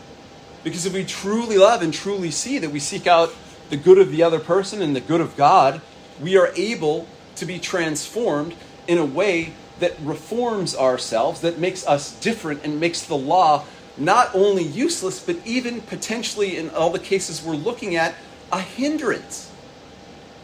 Because 0.62 0.86
if 0.86 0.94
we 0.94 1.04
truly 1.04 1.58
love 1.58 1.82
and 1.82 1.92
truly 1.92 2.30
see 2.30 2.58
that 2.58 2.70
we 2.70 2.80
seek 2.80 3.06
out 3.06 3.34
the 3.74 3.82
good 3.82 3.98
of 3.98 4.12
the 4.12 4.22
other 4.22 4.38
person 4.38 4.80
and 4.80 4.94
the 4.94 5.00
good 5.00 5.20
of 5.20 5.36
God, 5.36 5.80
we 6.20 6.36
are 6.36 6.52
able 6.54 7.08
to 7.34 7.44
be 7.44 7.58
transformed 7.58 8.54
in 8.86 8.98
a 8.98 9.04
way 9.04 9.52
that 9.80 9.98
reforms 10.00 10.76
ourselves, 10.76 11.40
that 11.40 11.58
makes 11.58 11.84
us 11.84 12.16
different 12.20 12.62
and 12.62 12.78
makes 12.78 13.02
the 13.02 13.16
law 13.16 13.64
not 13.96 14.32
only 14.32 14.62
useless, 14.62 15.18
but 15.18 15.36
even 15.44 15.80
potentially, 15.80 16.56
in 16.56 16.70
all 16.70 16.90
the 16.90 17.00
cases 17.00 17.42
we're 17.42 17.56
looking 17.56 17.96
at, 17.96 18.14
a 18.52 18.60
hindrance. 18.60 19.50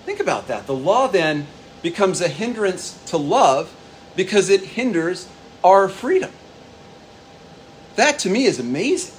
Think 0.05 0.19
about 0.19 0.49
that. 0.49 0.67
The 0.67 0.75
law 0.75 1.07
then 1.07 1.47
becomes 1.83 2.21
a 2.21 2.29
hindrance 2.29 3.01
to 3.07 3.17
love 3.17 3.73
because 4.17 4.51
it 4.51 4.63
hinders 4.63 5.29
our 5.63 5.89
freedom. 5.89 6.33
That 7.95 8.19
to 8.21 8.29
me 8.29 8.47
is 8.47 8.59
amazing. 8.59 9.15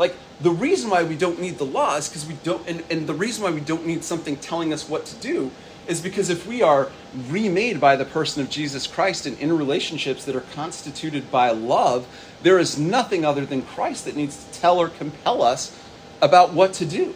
Like, 0.00 0.16
the 0.40 0.50
reason 0.50 0.88
why 0.88 1.02
we 1.02 1.14
don't 1.14 1.38
need 1.38 1.58
the 1.58 1.66
law 1.66 1.96
is 1.96 2.08
because 2.08 2.24
we 2.26 2.34
don't, 2.42 2.66
and, 2.66 2.82
and 2.90 3.06
the 3.06 3.12
reason 3.12 3.44
why 3.44 3.50
we 3.50 3.60
don't 3.60 3.86
need 3.86 4.02
something 4.02 4.36
telling 4.38 4.72
us 4.72 4.88
what 4.88 5.04
to 5.04 5.16
do 5.16 5.50
is 5.86 6.00
because 6.00 6.30
if 6.30 6.46
we 6.46 6.62
are 6.62 6.90
remade 7.28 7.80
by 7.80 7.96
the 7.96 8.06
person 8.06 8.42
of 8.42 8.48
Jesus 8.48 8.86
Christ 8.86 9.26
and 9.26 9.38
in 9.38 9.56
relationships 9.56 10.24
that 10.24 10.34
are 10.34 10.44
constituted 10.54 11.30
by 11.30 11.50
love, 11.50 12.06
there 12.42 12.58
is 12.58 12.78
nothing 12.78 13.26
other 13.26 13.44
than 13.44 13.60
Christ 13.60 14.06
that 14.06 14.16
needs 14.16 14.42
to 14.42 14.58
tell 14.58 14.78
or 14.78 14.88
compel 14.88 15.42
us 15.42 15.78
about 16.22 16.54
what 16.54 16.72
to 16.74 16.86
do. 16.86 17.14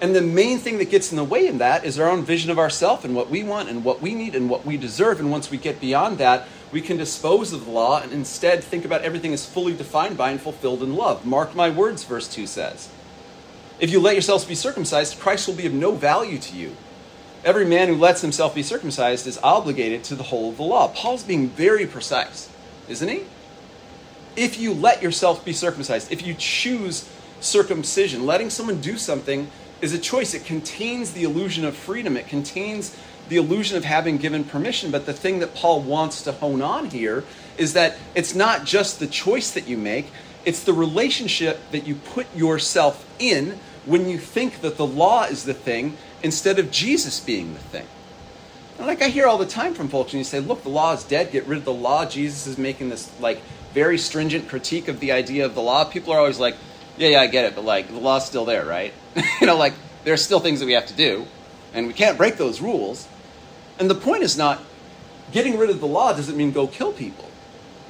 And 0.00 0.16
the 0.16 0.22
main 0.22 0.58
thing 0.58 0.78
that 0.78 0.90
gets 0.90 1.12
in 1.12 1.16
the 1.16 1.22
way 1.22 1.46
in 1.46 1.58
that 1.58 1.84
is 1.84 2.00
our 2.00 2.08
own 2.08 2.24
vision 2.24 2.50
of 2.50 2.58
ourselves 2.58 3.04
and 3.04 3.14
what 3.14 3.30
we 3.30 3.44
want 3.44 3.68
and 3.68 3.84
what 3.84 4.02
we 4.02 4.16
need 4.16 4.34
and 4.34 4.50
what 4.50 4.66
we 4.66 4.76
deserve. 4.76 5.20
And 5.20 5.30
once 5.30 5.52
we 5.52 5.58
get 5.58 5.80
beyond 5.80 6.18
that, 6.18 6.48
we 6.72 6.80
can 6.80 6.96
dispose 6.96 7.52
of 7.52 7.66
the 7.66 7.70
law 7.70 8.00
and 8.00 8.12
instead 8.12 8.64
think 8.64 8.84
about 8.84 9.02
everything 9.02 9.32
as 9.32 9.46
fully 9.46 9.74
defined 9.74 10.16
by 10.16 10.30
and 10.30 10.40
fulfilled 10.40 10.82
in 10.82 10.96
love. 10.96 11.24
Mark 11.24 11.54
my 11.54 11.70
words, 11.70 12.04
verse 12.04 12.26
2 12.28 12.46
says. 12.46 12.88
If 13.78 13.90
you 13.90 14.00
let 14.00 14.14
yourselves 14.14 14.44
be 14.44 14.54
circumcised, 14.54 15.20
Christ 15.20 15.46
will 15.46 15.54
be 15.54 15.66
of 15.66 15.72
no 15.72 15.92
value 15.92 16.38
to 16.38 16.56
you. 16.56 16.76
Every 17.44 17.66
man 17.66 17.88
who 17.88 17.96
lets 17.96 18.22
himself 18.22 18.54
be 18.54 18.62
circumcised 18.62 19.26
is 19.26 19.38
obligated 19.42 20.04
to 20.04 20.14
the 20.14 20.22
whole 20.24 20.50
of 20.50 20.56
the 20.56 20.62
law. 20.62 20.88
Paul's 20.88 21.24
being 21.24 21.48
very 21.48 21.86
precise, 21.86 22.48
isn't 22.88 23.08
he? 23.08 23.24
if 24.36 24.58
you 24.58 24.72
let 24.72 25.02
yourself 25.02 25.44
be 25.44 25.52
circumcised, 25.52 26.10
if 26.10 26.26
you 26.26 26.34
choose 26.34 27.08
circumcision, 27.40 28.26
letting 28.26 28.50
someone 28.50 28.80
do 28.80 28.96
something 28.96 29.50
is 29.80 29.92
a 29.92 29.98
choice. 29.98 30.32
It 30.32 30.44
contains 30.44 31.12
the 31.12 31.24
illusion 31.24 31.64
of 31.64 31.76
freedom, 31.76 32.16
it 32.16 32.28
contains 32.28 32.96
the 33.28 33.36
illusion 33.36 33.76
of 33.76 33.84
having 33.84 34.18
given 34.18 34.44
permission. 34.44 34.90
But 34.90 35.06
the 35.06 35.12
thing 35.12 35.38
that 35.40 35.54
Paul 35.54 35.80
wants 35.80 36.22
to 36.22 36.32
hone 36.32 36.62
on 36.62 36.90
here 36.90 37.24
is 37.58 37.74
that 37.74 37.96
it's 38.14 38.34
not 38.34 38.64
just 38.64 38.98
the 38.98 39.06
choice 39.06 39.50
that 39.52 39.66
you 39.66 39.76
make, 39.76 40.06
it's 40.44 40.64
the 40.64 40.72
relationship 40.72 41.60
that 41.70 41.86
you 41.86 41.94
put 41.94 42.34
yourself 42.34 43.06
in 43.18 43.58
when 43.84 44.08
you 44.08 44.18
think 44.18 44.60
that 44.60 44.76
the 44.76 44.86
law 44.86 45.24
is 45.24 45.44
the 45.44 45.54
thing 45.54 45.96
instead 46.22 46.58
of 46.58 46.70
Jesus 46.70 47.20
being 47.20 47.54
the 47.54 47.60
thing. 47.60 47.86
And 48.78 48.86
like 48.86 49.02
I 49.02 49.08
hear 49.08 49.26
all 49.26 49.38
the 49.38 49.46
time 49.46 49.74
from 49.74 49.88
folks, 49.88 50.12
and 50.12 50.18
you 50.18 50.24
say, 50.24 50.40
look, 50.40 50.62
the 50.62 50.68
law 50.68 50.92
is 50.92 51.04
dead, 51.04 51.30
get 51.30 51.46
rid 51.46 51.58
of 51.58 51.64
the 51.64 51.72
law. 51.72 52.04
Jesus 52.04 52.46
is 52.46 52.58
making 52.58 52.88
this 52.88 53.10
like 53.20 53.40
very 53.72 53.98
stringent 53.98 54.48
critique 54.48 54.88
of 54.88 55.00
the 55.00 55.12
idea 55.12 55.44
of 55.44 55.54
the 55.54 55.62
law. 55.62 55.84
People 55.84 56.12
are 56.12 56.18
always 56.18 56.38
like, 56.38 56.56
yeah, 56.96 57.08
yeah, 57.08 57.20
I 57.20 57.26
get 57.26 57.44
it, 57.44 57.54
but 57.54 57.64
like 57.64 57.88
the 57.88 57.98
law's 57.98 58.26
still 58.26 58.44
there, 58.44 58.64
right? 58.64 58.92
you 59.40 59.46
know, 59.46 59.56
like 59.56 59.74
there 60.04 60.14
are 60.14 60.18
still 60.18 60.40
things 60.40 60.60
that 60.60 60.66
we 60.66 60.72
have 60.72 60.86
to 60.86 60.94
do, 60.94 61.26
and 61.74 61.86
we 61.86 61.92
can't 61.92 62.18
break 62.18 62.36
those 62.36 62.60
rules. 62.60 63.06
And 63.78 63.90
the 63.90 63.94
point 63.94 64.22
is 64.22 64.36
not 64.36 64.62
getting 65.32 65.58
rid 65.58 65.70
of 65.70 65.80
the 65.80 65.86
law 65.86 66.12
doesn't 66.12 66.36
mean 66.36 66.52
go 66.52 66.66
kill 66.66 66.92
people. 66.92 67.28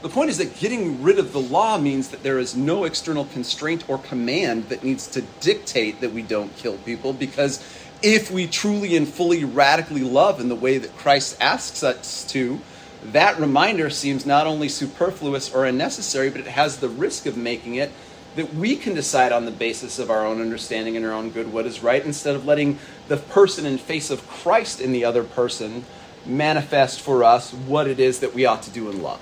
The 0.03 0.09
point 0.09 0.31
is 0.31 0.39
that 0.39 0.57
getting 0.59 1.03
rid 1.03 1.19
of 1.19 1.33
the 1.33 1.41
law 1.41 1.79
means 1.79 2.09
that 2.09 2.25
there 2.25 2.41
is 2.41 2.57
no 2.57 2.85
external 2.85 3.25
constraint 3.27 3.89
or 3.89 3.99
command 3.99 4.69
that 4.69 4.83
needs 4.83 5.07
to 5.09 5.23
dictate 5.41 6.01
that 6.01 6.13
we 6.13 6.23
don't 6.23 6.55
kill 6.57 6.77
people 6.79 7.13
because 7.13 7.63
if 8.03 8.29
we 8.29 8.49
truly 8.49 8.97
and 8.97 9.07
fully 9.07 9.45
radically 9.45 10.03
love 10.03 10.41
in 10.41 10.49
the 10.49 10.57
way 10.57 10.79
that 10.79 10.97
Christ 10.97 11.37
asks 11.41 11.85
us 11.85 12.25
to, 12.33 12.61
that 13.05 13.39
reminder 13.39 13.91
seems 13.91 14.27
not 14.27 14.49
only 14.49 14.69
superfluous 14.69 15.55
or 15.55 15.65
unnecessary, 15.65 16.31
but 16.31 16.41
it 16.41 16.49
has 16.49 16.79
the 16.79 16.89
risk 16.89 17.27
of 17.27 17.37
making 17.37 17.77
it 17.77 17.93
that 18.35 18.55
we 18.55 18.77
can 18.77 18.95
decide 18.95 19.31
on 19.31 19.45
the 19.45 19.51
basis 19.51 19.99
of 19.99 20.11
our 20.11 20.27
own 20.27 20.41
understanding 20.41 20.97
and 20.97 21.05
our 21.05 21.13
own 21.13 21.31
good 21.31 21.53
what 21.53 21.67
is 21.67 21.83
right 21.83 22.05
instead 22.05 22.35
of 22.35 22.47
letting 22.47 22.79
the 23.09 23.17
person 23.17 23.67
and 23.67 23.81
face 23.81 24.11
of 24.11 24.27
Christ 24.29 24.81
in 24.81 24.93
the 24.93 25.05
other 25.05 25.25
person 25.25 25.85
manifest 26.25 27.01
for 27.01 27.25
us 27.25 27.53
what 27.53 27.87
it 27.87 27.99
is 27.99 28.21
that 28.21 28.35
we 28.35 28.47
ought 28.47 28.63
to 28.63 28.71
do 28.71 28.91
in 28.91 29.03
love. 29.03 29.21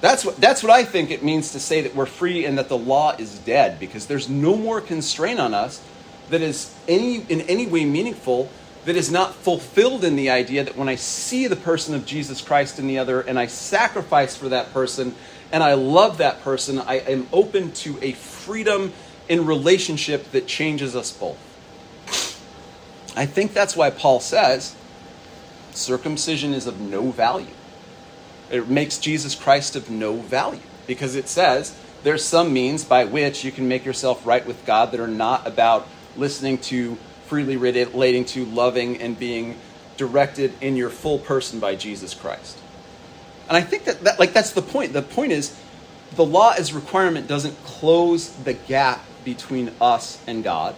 That's 0.00 0.24
what, 0.24 0.36
that's 0.36 0.62
what 0.62 0.70
I 0.70 0.84
think 0.84 1.10
it 1.10 1.22
means 1.22 1.52
to 1.52 1.60
say 1.60 1.80
that 1.80 1.94
we're 1.94 2.06
free 2.06 2.44
and 2.44 2.58
that 2.58 2.68
the 2.68 2.76
law 2.76 3.16
is 3.16 3.38
dead 3.38 3.80
because 3.80 4.06
there's 4.06 4.28
no 4.28 4.56
more 4.56 4.80
constraint 4.80 5.40
on 5.40 5.54
us 5.54 5.82
that 6.30 6.42
is 6.42 6.74
any, 6.86 7.22
in 7.28 7.40
any 7.42 7.66
way 7.66 7.84
meaningful 7.84 8.50
that 8.84 8.96
is 8.96 9.10
not 9.10 9.34
fulfilled 9.34 10.04
in 10.04 10.14
the 10.16 10.28
idea 10.28 10.62
that 10.62 10.76
when 10.76 10.88
I 10.88 10.96
see 10.96 11.46
the 11.46 11.56
person 11.56 11.94
of 11.94 12.04
Jesus 12.04 12.42
Christ 12.42 12.78
in 12.78 12.86
the 12.86 12.98
other 12.98 13.22
and 13.22 13.38
I 13.38 13.46
sacrifice 13.46 14.36
for 14.36 14.50
that 14.50 14.72
person 14.72 15.14
and 15.50 15.62
I 15.62 15.74
love 15.74 16.18
that 16.18 16.42
person, 16.42 16.78
I 16.80 16.96
am 16.96 17.26
open 17.32 17.72
to 17.72 17.98
a 18.02 18.12
freedom 18.12 18.92
in 19.28 19.46
relationship 19.46 20.32
that 20.32 20.46
changes 20.46 20.94
us 20.94 21.12
both. 21.12 21.38
I 23.16 23.26
think 23.26 23.52
that's 23.52 23.76
why 23.76 23.90
Paul 23.90 24.20
says 24.20 24.74
circumcision 25.72 26.52
is 26.54 26.66
of 26.66 26.80
no 26.80 27.10
value. 27.10 27.46
It 28.50 28.68
makes 28.68 28.98
Jesus 28.98 29.34
Christ 29.34 29.76
of 29.76 29.90
no 29.90 30.16
value 30.16 30.60
because 30.86 31.14
it 31.16 31.28
says 31.28 31.76
there's 32.02 32.24
some 32.24 32.52
means 32.52 32.84
by 32.84 33.04
which 33.04 33.44
you 33.44 33.52
can 33.52 33.68
make 33.68 33.84
yourself 33.84 34.26
right 34.26 34.44
with 34.46 34.64
God 34.66 34.92
that 34.92 35.00
are 35.00 35.08
not 35.08 35.46
about 35.46 35.88
listening 36.16 36.58
to 36.58 36.96
freely 37.26 37.56
relating 37.56 38.24
to 38.24 38.44
loving 38.44 39.00
and 39.00 39.18
being 39.18 39.56
directed 39.96 40.52
in 40.60 40.76
your 40.76 40.90
full 40.90 41.18
person 41.18 41.58
by 41.60 41.74
Jesus 41.74 42.14
Christ. 42.14 42.58
And 43.48 43.56
I 43.56 43.62
think 43.62 43.84
that, 43.84 44.02
that 44.04 44.18
like 44.18 44.32
that's 44.32 44.52
the 44.52 44.62
point. 44.62 44.92
The 44.92 45.02
point 45.02 45.32
is 45.32 45.58
the 46.14 46.24
law 46.24 46.54
as 46.56 46.72
requirement 46.72 47.26
doesn't 47.26 47.56
close 47.64 48.30
the 48.30 48.54
gap 48.54 49.04
between 49.24 49.72
us 49.80 50.22
and 50.26 50.44
God. 50.44 50.74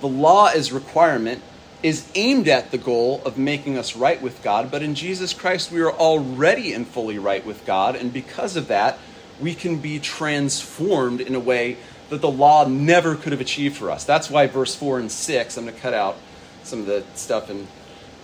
The 0.00 0.08
law 0.08 0.46
as 0.46 0.72
requirement 0.72 1.42
is 1.82 2.10
aimed 2.14 2.48
at 2.48 2.70
the 2.70 2.78
goal 2.78 3.22
of 3.24 3.36
making 3.36 3.76
us 3.76 3.96
right 3.96 4.20
with 4.20 4.42
God, 4.42 4.70
but 4.70 4.82
in 4.82 4.94
Jesus 4.94 5.32
Christ 5.32 5.70
we 5.70 5.80
are 5.80 5.92
already 5.92 6.72
and 6.72 6.86
fully 6.86 7.18
right 7.18 7.44
with 7.44 7.64
God, 7.66 7.96
and 7.96 8.12
because 8.12 8.56
of 8.56 8.68
that, 8.68 8.98
we 9.40 9.54
can 9.54 9.78
be 9.78 9.98
transformed 9.98 11.20
in 11.20 11.34
a 11.34 11.40
way 11.40 11.76
that 12.08 12.20
the 12.20 12.30
law 12.30 12.66
never 12.66 13.14
could 13.14 13.32
have 13.32 13.40
achieved 13.40 13.76
for 13.76 13.90
us. 13.90 14.04
That's 14.04 14.30
why 14.30 14.46
verse 14.46 14.74
4 14.74 15.00
and 15.00 15.12
6, 15.12 15.56
I'm 15.56 15.64
going 15.64 15.74
to 15.74 15.80
cut 15.80 15.92
out 15.92 16.16
some 16.62 16.80
of 16.80 16.86
the 16.86 17.04
stuff 17.14 17.50
in 17.50 17.66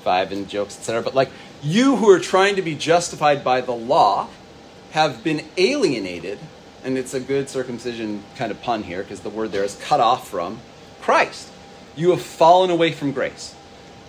5 0.03 0.33
and 0.33 0.49
jokes, 0.49 0.79
etc. 0.79 1.03
But 1.03 1.15
like, 1.15 1.31
you 1.63 1.97
who 1.97 2.09
are 2.11 2.19
trying 2.19 2.57
to 2.57 2.63
be 2.63 2.75
justified 2.75 3.45
by 3.45 3.61
the 3.61 3.73
law 3.73 4.29
have 4.93 5.23
been 5.23 5.45
alienated, 5.57 6.39
and 6.85 6.97
it's 6.97 7.15
a 7.15 7.21
good 7.21 7.49
circumcision 7.49 8.25
kind 8.37 8.51
of 8.51 8.61
pun 8.63 8.83
here 8.85 9.03
because 9.03 9.21
the 9.21 9.31
word 9.31 9.53
there 9.53 9.65
is 9.65 9.77
cut 9.77 10.01
off 10.01 10.29
from 10.29 10.61
Christ. 11.01 11.52
You 11.97 12.11
have 12.11 12.23
fallen 12.23 12.71
away 12.71 12.93
from 12.93 13.13
grace. 13.13 13.55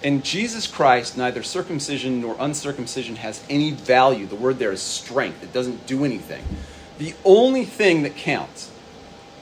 In 0.01 0.21
Jesus 0.21 0.67
Christ, 0.67 1.17
neither 1.17 1.43
circumcision 1.43 2.21
nor 2.21 2.35
uncircumcision 2.39 3.17
has 3.17 3.43
any 3.49 3.71
value. 3.71 4.25
The 4.25 4.35
word 4.35 4.59
there 4.59 4.71
is 4.71 4.81
strength, 4.81 5.43
it 5.43 5.53
doesn't 5.53 5.87
do 5.87 6.03
anything. 6.03 6.43
The 6.97 7.13
only 7.25 7.65
thing 7.65 8.03
that 8.03 8.15
counts 8.15 8.71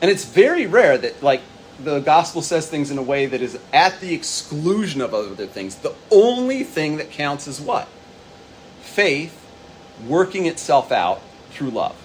and 0.01 0.09
it's 0.09 0.25
very 0.25 0.65
rare 0.65 0.97
that, 0.97 1.21
like, 1.21 1.41
the 1.79 1.99
gospel 1.99 2.41
says 2.41 2.67
things 2.67 2.91
in 2.91 2.97
a 2.97 3.03
way 3.03 3.27
that 3.27 3.41
is 3.41 3.57
at 3.71 3.99
the 4.01 4.13
exclusion 4.13 4.99
of 4.99 5.13
other 5.13 5.45
things. 5.45 5.75
The 5.75 5.93
only 6.09 6.63
thing 6.63 6.97
that 6.97 7.11
counts 7.11 7.47
is 7.47 7.61
what? 7.61 7.87
Faith 8.81 9.37
working 10.07 10.47
itself 10.47 10.91
out 10.91 11.21
through 11.51 11.69
love. 11.69 11.95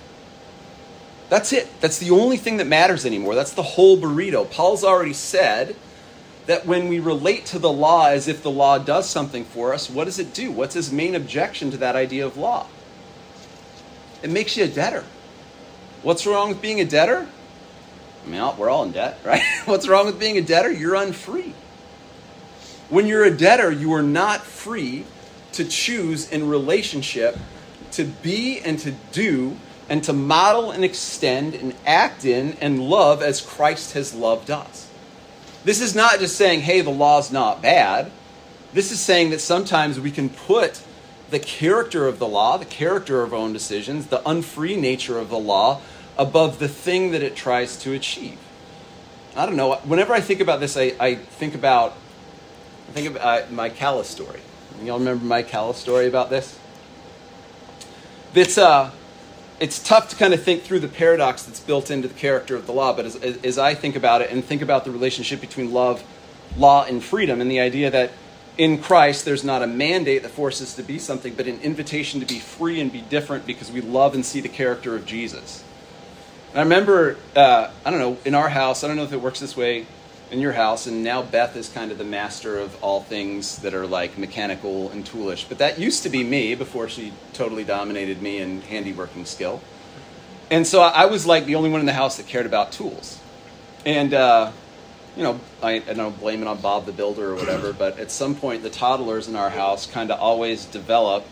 That's 1.31 1.53
it. 1.53 1.68
That's 1.81 1.99
the 1.99 2.11
only 2.11 2.37
thing 2.37 2.59
that 2.59 2.66
matters 2.66 3.05
anymore. 3.05 3.35
That's 3.35 3.53
the 3.53 3.62
whole 3.62 3.99
burrito. 3.99 4.49
Paul's 4.51 4.85
already 4.85 5.14
said 5.14 5.75
that 6.47 6.65
when 6.65 6.89
we 6.89 7.01
relate 7.01 7.47
to 7.47 7.59
the 7.59 7.71
law 7.71 8.09
as 8.09 8.29
if 8.29 8.43
the 8.43 8.51
law 8.51 8.79
does 8.79 9.09
something 9.09 9.45
for 9.45 9.75
us, 9.75 9.91
what 9.91 10.05
does 10.05 10.19
it 10.19 10.33
do? 10.33 10.51
What's 10.51 10.75
his 10.75 10.93
main 10.93 11.15
objection 11.15 11.71
to 11.73 11.77
that 11.79 11.97
idea 11.97 12.25
of 12.25 12.37
law? 12.37 12.67
It 14.23 14.31
makes 14.31 14.57
you 14.57 14.65
a 14.65 14.69
debtor. 14.69 15.05
What's 16.03 16.27
wrong 16.27 16.49
with 16.49 16.63
being 16.63 16.81
a 16.81 16.85
debtor? 16.85 17.27
I 18.25 18.29
mean, 18.29 18.57
we're 18.57 18.71
all 18.71 18.85
in 18.85 18.93
debt, 18.93 19.19
right? 19.25 19.43
What's 19.65 19.89
wrong 19.89 20.07
with 20.07 20.19
being 20.19 20.39
a 20.39 20.43
debtor? 20.43 20.73
You're 20.73 20.95
unfree. 20.95 21.53
When 22.89 23.07
you're 23.07 23.25
a 23.25 23.37
debtor, 23.37 23.73
you 23.73 23.93
are 23.95 24.03
not 24.03 24.43
free 24.43 25.05
to 25.53 25.65
choose 25.65 26.31
in 26.31 26.49
relationship 26.49 27.37
to 27.93 28.05
be 28.05 28.61
and 28.61 28.79
to 28.81 28.93
do 29.13 29.57
and 29.89 30.03
to 30.05 30.13
model 30.13 30.71
and 30.71 30.85
extend 30.85 31.55
and 31.55 31.75
act 31.87 32.25
in 32.25 32.57
and 32.61 32.81
love 32.81 33.23
as 33.23 33.41
Christ 33.41 33.95
has 33.95 34.15
loved 34.15 34.51
us. 34.51 34.86
This 35.66 35.81
is 35.81 35.96
not 35.96 36.20
just 36.20 36.37
saying, 36.37 36.61
hey, 36.61 36.81
the 36.81 36.90
law's 36.90 37.33
not 37.33 37.61
bad. 37.61 38.12
This 38.72 38.92
is 38.92 39.00
saying 39.00 39.31
that 39.31 39.40
sometimes 39.40 39.98
we 39.98 40.12
can 40.12 40.31
put 40.31 40.81
the 41.31 41.40
character 41.40 42.07
of 42.07 42.20
the 42.20 42.29
law, 42.29 42.57
the 42.57 42.64
character 42.64 43.20
of 43.22 43.33
our 43.33 43.40
own 43.40 43.52
decisions, 43.52 44.07
the 44.07 44.22
unfree 44.29 44.76
nature 44.76 45.18
of 45.18 45.29
the 45.29 45.38
law 45.38 45.81
above 46.16 46.61
the 46.61 46.68
thing 46.68 47.11
that 47.11 47.20
it 47.20 47.35
tries 47.35 47.76
to 47.79 47.92
achieve. 47.92 48.38
I 49.35 49.44
don't 49.44 49.57
know. 49.57 49.74
Whenever 49.79 50.14
I 50.14 50.20
think 50.20 50.38
about 50.38 50.61
this, 50.61 50.76
I, 50.76 50.94
I 51.00 51.16
think 51.16 51.57
about 51.57 51.96
I 52.88 52.92
think 52.92 53.09
about 53.09 53.42
uh, 53.42 53.46
my 53.50 53.68
Calla's 53.68 54.07
story. 54.07 54.38
Y'all 54.85 55.00
remember 55.00 55.24
my 55.24 55.42
Calla's 55.42 55.79
story 55.79 56.07
about 56.07 56.31
this? 56.31 56.57
It's 58.37 58.57
uh, 58.57 58.92
it's 59.59 59.83
tough 59.83 60.09
to 60.11 60.16
kind 60.16 60.35
of 60.35 60.42
think 60.42 60.62
through 60.62 60.81
the 60.81 60.88
paradox 60.88 61.42
that's 61.42 61.61
built 61.61 61.90
into 61.90 62.09
the 62.09 62.14
character 62.14 62.57
of 62.57 62.66
the 62.66 62.73
law. 62.73 62.95
But 62.95 63.07
as, 63.07 63.16
as 63.16 63.59
I 63.59 63.75
think 63.75 63.97
about 63.97 64.21
it 64.21 64.31
and 64.31 64.45
think 64.45 64.62
about 64.62 64.85
the 64.85 64.90
relationship 64.90 65.40
between 65.40 65.73
love, 65.73 66.05
law, 66.57 66.85
and 66.85 67.03
freedom, 67.03 67.40
and 67.40 67.51
the 67.51 67.61
idea 67.61 67.90
that 67.90 68.12
in 68.59 68.79
Christ 68.79 69.25
there's 69.25 69.45
not 69.45 69.62
a 69.62 69.66
mandate 69.66 70.23
that 70.23 70.31
forces 70.31 70.75
to 70.77 70.83
be 70.83 70.99
something, 70.99 71.35
but 71.35 71.47
an 71.47 71.61
invitation 71.61 72.21
to 72.21 72.27
be 72.27 72.38
free 72.38 72.81
and 72.81 72.92
be 72.92 73.01
different 73.03 73.47
because 73.47 73.71
we 73.71 73.81
love 73.81 74.14
and 74.14 74.25
see 74.25 74.40
the 74.40 74.49
character 74.49 74.95
of 74.95 75.07
Jesus. 75.07 75.62
And 76.51 76.61
I 76.61 76.62
remember, 76.62 77.16
uh, 77.35 77.71
I 77.85 77.90
don't 77.90 78.01
know, 78.01 78.19
in 78.25 78.35
our 78.35 78.49
house, 78.49 78.85
I 78.85 78.88
don't 78.88 78.97
know 78.97 79.05
if 79.05 79.12
it 79.12 79.21
works 79.21 79.40
this 79.40 79.57
way 79.57 79.87
in 80.31 80.41
your 80.41 80.53
house, 80.53 80.87
and 80.87 81.05
now 81.05 81.23
Beth 81.23 81.57
is 81.57 81.69
kind 81.69 81.93
of 81.93 81.99
the 81.99 82.05
master 82.05 82.59
of 82.59 82.83
all 82.83 83.01
things 83.01 83.59
that 83.59 83.75
are 83.75 83.87
like 83.87 84.19
mechanical 84.19 84.91
and 84.91 85.05
toolish. 85.05 85.49
But 85.49 85.59
that 85.59 85.79
used 85.79 86.03
to 86.03 86.09
be 86.09 86.25
me 86.25 86.55
before 86.55 86.89
she 86.89 87.12
totally 87.33 87.65
dominated 87.65 88.21
me 88.21 88.39
in 88.39 88.62
handiworking 88.62 89.27
skill. 89.27 89.61
And 90.51 90.67
so 90.67 90.81
I 90.81 91.07
was 91.07 91.27
like 91.27 91.47
the 91.47 91.55
only 91.55 91.71
one 91.71 91.81
in 91.81 91.87
the 91.87 91.93
house 91.93 92.17
that 92.17 92.27
cared 92.27 92.47
about 92.47 92.73
tools. 92.73 93.21
And, 93.85 94.15
uh, 94.15 94.53
you 95.17 95.23
know, 95.23 95.41
I, 95.62 95.75
I 95.75 95.95
don't 95.95 96.19
blame 96.19 96.43
it 96.43 96.49
on 96.49 96.61
Bob 96.61 96.87
the 96.87 96.93
Builder 96.93 97.31
or 97.31 97.35
whatever, 97.37 97.73
but 97.73 97.99
at 97.99 98.11
some 98.11 98.35
point 98.35 98.62
the 98.62 98.71
toddlers 98.71 99.29
in 99.29 99.37
our 99.37 99.51
house 99.51 99.87
kind 99.87 100.11
of 100.11 100.21
always 100.21 100.65
develop 100.65 101.25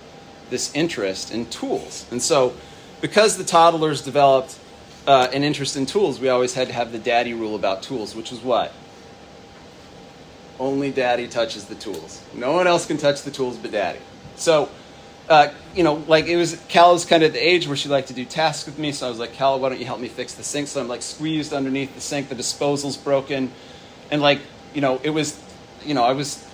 this 0.50 0.74
interest 0.74 1.32
in 1.32 1.46
tools. 1.46 2.06
And 2.10 2.22
so 2.22 2.54
because 3.00 3.36
the 3.36 3.44
toddlers 3.44 4.02
developed 4.02 4.58
uh, 5.06 5.28
an 5.32 5.44
interest 5.44 5.76
in 5.76 5.86
tools, 5.86 6.20
we 6.20 6.28
always 6.28 6.54
had 6.54 6.68
to 6.68 6.74
have 6.74 6.92
the 6.92 6.98
daddy 6.98 7.34
rule 7.34 7.54
about 7.54 7.82
tools, 7.82 8.14
which 8.14 8.30
was 8.30 8.40
what? 8.40 8.72
Only 10.58 10.90
daddy 10.90 11.26
touches 11.26 11.64
the 11.64 11.74
tools. 11.74 12.22
No 12.34 12.52
one 12.52 12.66
else 12.66 12.86
can 12.86 12.96
touch 12.96 13.22
the 13.22 13.30
tools 13.30 13.56
but 13.56 13.72
daddy. 13.72 13.98
So 14.36 14.68
uh, 15.28 15.48
you 15.74 15.82
know, 15.82 15.94
like 16.06 16.26
it 16.26 16.36
was 16.36 16.62
Cal 16.68 16.92
was 16.92 17.04
kind 17.04 17.22
of 17.22 17.32
the 17.32 17.38
age 17.38 17.66
where 17.66 17.76
she 17.76 17.88
liked 17.88 18.08
to 18.08 18.14
do 18.14 18.24
tasks 18.24 18.66
with 18.66 18.78
me. 18.78 18.92
So 18.92 19.06
I 19.06 19.08
was 19.08 19.18
like, 19.18 19.32
Cal, 19.32 19.58
why 19.58 19.70
don't 19.70 19.78
you 19.78 19.86
help 19.86 20.00
me 20.00 20.08
fix 20.08 20.34
the 20.34 20.44
sink? 20.44 20.68
So 20.68 20.80
I'm 20.80 20.88
like 20.88 21.02
squeezed 21.02 21.52
underneath 21.52 21.94
the 21.94 22.00
sink. 22.00 22.28
The 22.28 22.34
disposal's 22.34 22.96
broken, 22.96 23.50
and 24.10 24.20
like 24.20 24.40
you 24.74 24.80
know, 24.80 25.00
it 25.02 25.10
was, 25.10 25.40
you 25.84 25.94
know, 25.94 26.04
I 26.04 26.12
was 26.12 26.46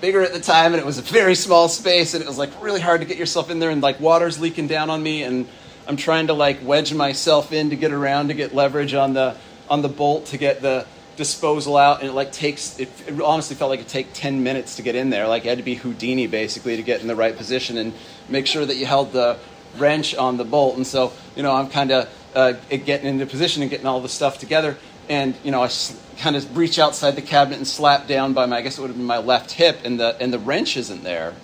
bigger 0.00 0.22
at 0.22 0.32
the 0.32 0.40
time, 0.40 0.72
and 0.72 0.80
it 0.80 0.86
was 0.86 0.98
a 0.98 1.02
very 1.02 1.34
small 1.34 1.68
space, 1.68 2.14
and 2.14 2.22
it 2.22 2.26
was 2.26 2.38
like 2.38 2.62
really 2.62 2.80
hard 2.80 3.02
to 3.02 3.06
get 3.06 3.18
yourself 3.18 3.50
in 3.50 3.58
there, 3.58 3.70
and 3.70 3.82
like 3.82 4.00
water's 4.00 4.40
leaking 4.40 4.68
down 4.68 4.88
on 4.88 5.02
me, 5.02 5.22
and 5.22 5.46
I'm 5.86 5.96
trying 5.96 6.28
to 6.28 6.34
like 6.34 6.60
wedge 6.62 6.94
myself 6.94 7.52
in 7.52 7.70
to 7.70 7.76
get 7.76 7.92
around 7.92 8.28
to 8.28 8.34
get 8.34 8.54
leverage 8.54 8.94
on 8.94 9.12
the 9.12 9.36
on 9.68 9.82
the 9.82 9.88
bolt 9.88 10.26
to 10.26 10.38
get 10.38 10.62
the 10.62 10.86
disposal 11.16 11.76
out 11.76 12.00
and 12.00 12.08
it 12.08 12.12
like 12.12 12.32
takes 12.32 12.78
it, 12.78 12.88
it, 13.06 13.20
honestly 13.20 13.56
felt 13.56 13.70
like 13.70 13.80
it 13.80 13.88
take 13.88 14.12
10 14.12 14.42
minutes 14.42 14.76
to 14.76 14.82
get 14.82 14.94
in 14.94 15.10
there. 15.10 15.28
Like 15.28 15.44
you 15.44 15.50
had 15.50 15.58
to 15.58 15.64
be 15.64 15.74
houdini 15.74 16.26
basically 16.26 16.76
to 16.76 16.82
get 16.82 17.00
in 17.00 17.06
the 17.06 17.16
right 17.16 17.36
position 17.36 17.76
and 17.76 17.92
make 18.28 18.46
sure 18.46 18.64
that 18.64 18.76
you 18.76 18.86
held 18.86 19.12
the 19.12 19.38
wrench 19.76 20.14
on 20.14 20.36
the 20.36 20.44
bolt. 20.44 20.76
And 20.76 20.86
so 20.86 21.12
you 21.36 21.42
know 21.42 21.52
i'm 21.52 21.68
kind 21.68 21.90
of 21.90 22.08
uh, 22.34 22.52
getting 22.70 23.06
into 23.06 23.26
position 23.26 23.62
and 23.62 23.70
getting 23.70 23.86
all 23.86 24.00
the 24.00 24.08
stuff 24.08 24.38
together. 24.38 24.76
And 25.08 25.34
you 25.44 25.50
know 25.50 25.62
i 25.62 25.70
kind 26.18 26.36
of 26.36 26.56
reach 26.56 26.78
outside 26.78 27.12
the 27.12 27.22
cabinet 27.22 27.56
and 27.56 27.66
slap 27.66 28.06
down 28.06 28.32
by 28.32 28.46
my 28.46 28.58
i 28.58 28.62
guess 28.62 28.78
it 28.78 28.80
would 28.80 28.88
have 28.88 28.96
been 28.96 29.06
my 29.06 29.18
left 29.18 29.52
hip 29.52 29.80
and 29.84 29.98
the 29.98 30.16
and 30.20 30.32
the 30.32 30.38
wrench 30.38 30.76
isn't 30.76 31.04
there. 31.04 31.34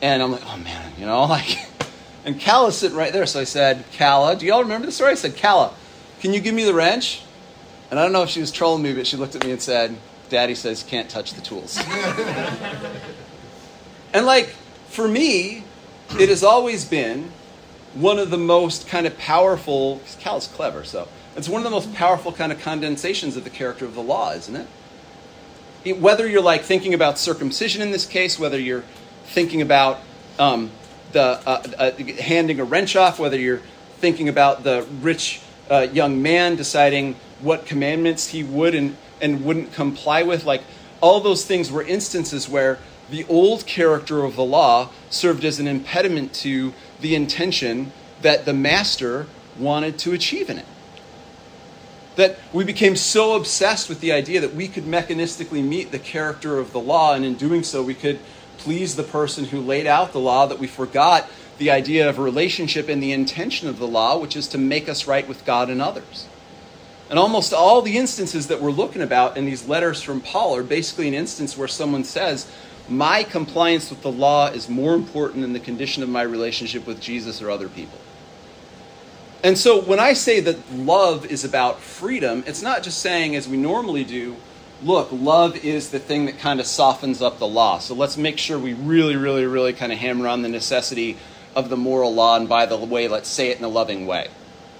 And 0.00 0.22
i'm 0.22 0.32
like 0.32 0.42
oh 0.46 0.56
man 0.58 0.92
you 0.98 1.06
know 1.06 1.24
like 1.24 1.58
and 2.24 2.40
Calla 2.40 2.72
sitting 2.72 2.96
right 2.96 3.12
there. 3.12 3.26
So 3.26 3.40
i 3.40 3.44
said 3.44 3.84
Calla 3.92 4.34
do 4.36 4.46
y'all 4.46 4.62
remember 4.62 4.86
the 4.86 4.92
story? 4.92 5.12
I 5.12 5.14
said 5.14 5.36
Calla 5.36 5.74
can 6.20 6.32
you 6.32 6.40
give 6.40 6.54
me 6.54 6.64
the 6.64 6.74
wrench 6.74 7.22
and 7.90 7.98
I 7.98 8.02
don't 8.02 8.12
know 8.12 8.22
if 8.22 8.30
she 8.30 8.40
was 8.40 8.50
trolling 8.50 8.82
me, 8.82 8.92
but 8.92 9.06
she 9.06 9.16
looked 9.16 9.34
at 9.34 9.44
me 9.44 9.52
and 9.52 9.62
said, 9.62 9.96
Daddy 10.28 10.54
says 10.54 10.82
can't 10.82 11.08
touch 11.08 11.34
the 11.34 11.40
tools. 11.40 11.78
and 14.12 14.26
like, 14.26 14.48
for 14.88 15.08
me, 15.08 15.64
it 16.18 16.28
has 16.28 16.42
always 16.44 16.84
been 16.84 17.30
one 17.94 18.18
of 18.18 18.30
the 18.30 18.38
most 18.38 18.88
kind 18.88 19.06
of 19.06 19.16
powerful, 19.18 20.00
Cal 20.20 20.36
is 20.36 20.46
clever, 20.46 20.84
so 20.84 21.08
it's 21.36 21.48
one 21.48 21.60
of 21.60 21.64
the 21.64 21.70
most 21.70 21.94
powerful 21.94 22.32
kind 22.32 22.52
of 22.52 22.60
condensations 22.60 23.36
of 23.36 23.44
the 23.44 23.50
character 23.50 23.84
of 23.84 23.94
the 23.94 24.02
law, 24.02 24.32
isn't 24.32 24.56
it? 24.56 24.66
it 25.84 25.98
whether 25.98 26.26
you're 26.28 26.42
like 26.42 26.62
thinking 26.62 26.94
about 26.94 27.18
circumcision 27.18 27.80
in 27.80 27.90
this 27.90 28.06
case, 28.06 28.38
whether 28.38 28.58
you're 28.58 28.84
thinking 29.24 29.62
about 29.62 30.00
um, 30.38 30.70
the 31.12 31.22
uh, 31.46 31.62
uh, 31.78 31.90
handing 32.20 32.60
a 32.60 32.64
wrench 32.64 32.96
off, 32.96 33.18
whether 33.18 33.38
you're 33.38 33.62
thinking 33.98 34.28
about 34.28 34.62
the 34.62 34.86
rich 35.00 35.40
uh, 35.70 35.86
young 35.92 36.22
man 36.22 36.56
deciding 36.56 37.14
what 37.40 37.66
commandments 37.66 38.28
he 38.28 38.42
would 38.42 38.74
and, 38.74 38.96
and 39.20 39.44
wouldn't 39.44 39.72
comply 39.72 40.22
with. 40.22 40.44
Like 40.44 40.62
all 41.00 41.20
those 41.20 41.44
things 41.44 41.70
were 41.70 41.82
instances 41.82 42.48
where 42.48 42.78
the 43.10 43.24
old 43.28 43.66
character 43.66 44.24
of 44.24 44.36
the 44.36 44.44
law 44.44 44.90
served 45.10 45.44
as 45.44 45.58
an 45.58 45.66
impediment 45.66 46.34
to 46.34 46.74
the 47.00 47.14
intention 47.14 47.92
that 48.22 48.44
the 48.44 48.52
master 48.52 49.26
wanted 49.58 49.98
to 50.00 50.12
achieve 50.12 50.50
in 50.50 50.58
it. 50.58 50.66
That 52.16 52.38
we 52.52 52.64
became 52.64 52.96
so 52.96 53.36
obsessed 53.36 53.88
with 53.88 54.00
the 54.00 54.12
idea 54.12 54.40
that 54.40 54.54
we 54.54 54.68
could 54.68 54.84
mechanistically 54.84 55.64
meet 55.64 55.92
the 55.92 55.98
character 55.98 56.58
of 56.58 56.72
the 56.72 56.80
law, 56.80 57.14
and 57.14 57.24
in 57.24 57.34
doing 57.34 57.62
so, 57.62 57.82
we 57.82 57.94
could 57.94 58.18
please 58.58 58.96
the 58.96 59.04
person 59.04 59.44
who 59.44 59.60
laid 59.60 59.86
out 59.86 60.12
the 60.12 60.20
law, 60.20 60.46
that 60.46 60.58
we 60.58 60.66
forgot 60.66 61.30
the 61.58 61.70
idea 61.70 62.08
of 62.08 62.18
relationship 62.18 62.88
and 62.88 63.02
the 63.02 63.12
intention 63.12 63.68
of 63.68 63.78
the 63.78 63.86
law, 63.86 64.18
which 64.18 64.36
is 64.36 64.48
to 64.48 64.58
make 64.58 64.88
us 64.88 65.06
right 65.06 65.26
with 65.26 65.44
God 65.44 65.68
and 65.68 65.82
others. 65.82 66.26
And 67.10 67.18
almost 67.18 67.52
all 67.52 67.82
the 67.82 67.96
instances 67.96 68.48
that 68.48 68.60
we're 68.60 68.70
looking 68.70 69.02
about 69.02 69.36
in 69.36 69.46
these 69.46 69.66
letters 69.66 70.02
from 70.02 70.20
Paul 70.20 70.56
are 70.56 70.62
basically 70.62 71.08
an 71.08 71.14
instance 71.14 71.56
where 71.56 71.68
someone 71.68 72.04
says, 72.04 72.50
My 72.88 73.22
compliance 73.22 73.90
with 73.90 74.02
the 74.02 74.12
law 74.12 74.48
is 74.48 74.68
more 74.68 74.94
important 74.94 75.42
than 75.42 75.52
the 75.52 75.60
condition 75.60 76.02
of 76.02 76.08
my 76.08 76.22
relationship 76.22 76.86
with 76.86 77.00
Jesus 77.00 77.40
or 77.40 77.50
other 77.50 77.68
people. 77.68 77.98
And 79.42 79.56
so 79.56 79.80
when 79.80 80.00
I 80.00 80.12
say 80.12 80.40
that 80.40 80.72
love 80.72 81.24
is 81.26 81.44
about 81.44 81.80
freedom, 81.80 82.44
it's 82.46 82.62
not 82.62 82.82
just 82.82 82.98
saying, 82.98 83.36
as 83.36 83.48
we 83.48 83.56
normally 83.56 84.04
do, 84.04 84.36
look, 84.82 85.08
love 85.12 85.56
is 85.56 85.90
the 85.90 85.98
thing 85.98 86.26
that 86.26 86.38
kind 86.38 86.60
of 86.60 86.66
softens 86.66 87.22
up 87.22 87.38
the 87.38 87.46
law. 87.46 87.78
So 87.78 87.94
let's 87.94 88.16
make 88.16 88.36
sure 88.36 88.58
we 88.58 88.74
really, 88.74 89.16
really, 89.16 89.46
really 89.46 89.72
kind 89.72 89.92
of 89.92 89.98
hammer 89.98 90.28
on 90.28 90.42
the 90.42 90.48
necessity 90.48 91.16
of 91.54 91.68
the 91.68 91.76
moral 91.76 92.14
law, 92.14 92.36
and 92.36 92.48
by 92.48 92.66
the 92.66 92.76
way, 92.76 93.08
let's 93.08 93.28
say 93.28 93.48
it 93.48 93.58
in 93.58 93.64
a 93.64 93.68
loving 93.68 94.06
way. 94.06 94.28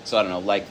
So 0.05 0.19
I 0.19 0.23
don't 0.23 0.31
know, 0.31 0.39
like 0.39 0.67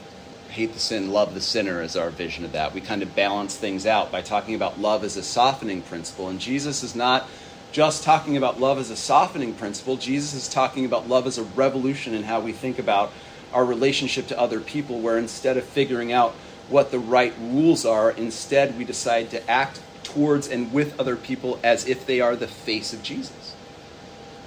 hate 0.50 0.72
the 0.72 0.78
sin, 0.78 1.10
love 1.10 1.34
the 1.34 1.40
sinner 1.40 1.82
is 1.82 1.96
our 1.96 2.10
vision 2.10 2.44
of 2.44 2.52
that. 2.52 2.74
We 2.74 2.80
kind 2.80 3.02
of 3.02 3.14
balance 3.14 3.56
things 3.56 3.86
out 3.86 4.10
by 4.10 4.22
talking 4.22 4.54
about 4.54 4.80
love 4.80 5.04
as 5.04 5.16
a 5.16 5.22
softening 5.22 5.82
principle. 5.82 6.28
And 6.28 6.40
Jesus 6.40 6.82
is 6.82 6.96
not 6.96 7.28
just 7.70 8.02
talking 8.02 8.36
about 8.36 8.58
love 8.58 8.78
as 8.78 8.90
a 8.90 8.96
softening 8.96 9.54
principle, 9.54 9.96
Jesus 9.96 10.34
is 10.34 10.48
talking 10.48 10.84
about 10.84 11.08
love 11.08 11.26
as 11.26 11.36
a 11.38 11.42
revolution 11.42 12.14
in 12.14 12.24
how 12.24 12.40
we 12.40 12.52
think 12.52 12.78
about 12.78 13.12
our 13.52 13.64
relationship 13.64 14.26
to 14.28 14.38
other 14.38 14.60
people, 14.60 15.00
where 15.00 15.18
instead 15.18 15.56
of 15.56 15.64
figuring 15.64 16.12
out 16.12 16.32
what 16.68 16.90
the 16.90 16.98
right 16.98 17.34
rules 17.38 17.84
are, 17.84 18.10
instead 18.10 18.76
we 18.76 18.84
decide 18.84 19.30
to 19.30 19.50
act 19.50 19.80
towards 20.02 20.48
and 20.48 20.72
with 20.72 20.98
other 20.98 21.16
people 21.16 21.60
as 21.62 21.86
if 21.86 22.06
they 22.06 22.20
are 22.20 22.36
the 22.36 22.48
face 22.48 22.92
of 22.92 23.02
Jesus. 23.02 23.54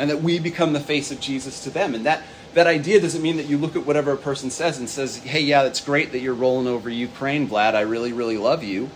And 0.02 0.10
that 0.10 0.24
we 0.24 0.40
become 0.40 0.74
the 0.74 0.80
face 0.80 1.12
of 1.12 1.20
Jesus 1.20 1.64
to 1.64 1.70
them. 1.70 1.94
And 1.94 2.08
that 2.08 2.24
that 2.56 2.66
idea 2.66 3.00
doesn't 3.00 3.22
mean 3.22 3.38
that 3.38 3.46
you 3.46 3.58
look 3.58 3.76
at 3.76 3.86
whatever 3.86 4.12
a 4.12 4.18
person 4.18 4.50
says 4.50 4.80
and 4.80 4.90
says, 4.90 5.18
hey, 5.18 5.42
yeah, 5.42 5.64
that's 5.64 5.80
great 5.80 6.12
that 6.12 6.20
you're 6.20 6.34
rolling 6.34 6.68
over 6.68 6.90
Ukraine, 6.90 7.48
Vlad. 7.48 7.76
I 7.76 7.82
really, 7.82 8.12
really 8.12 8.38
love 8.38 8.64
you. 8.64 8.90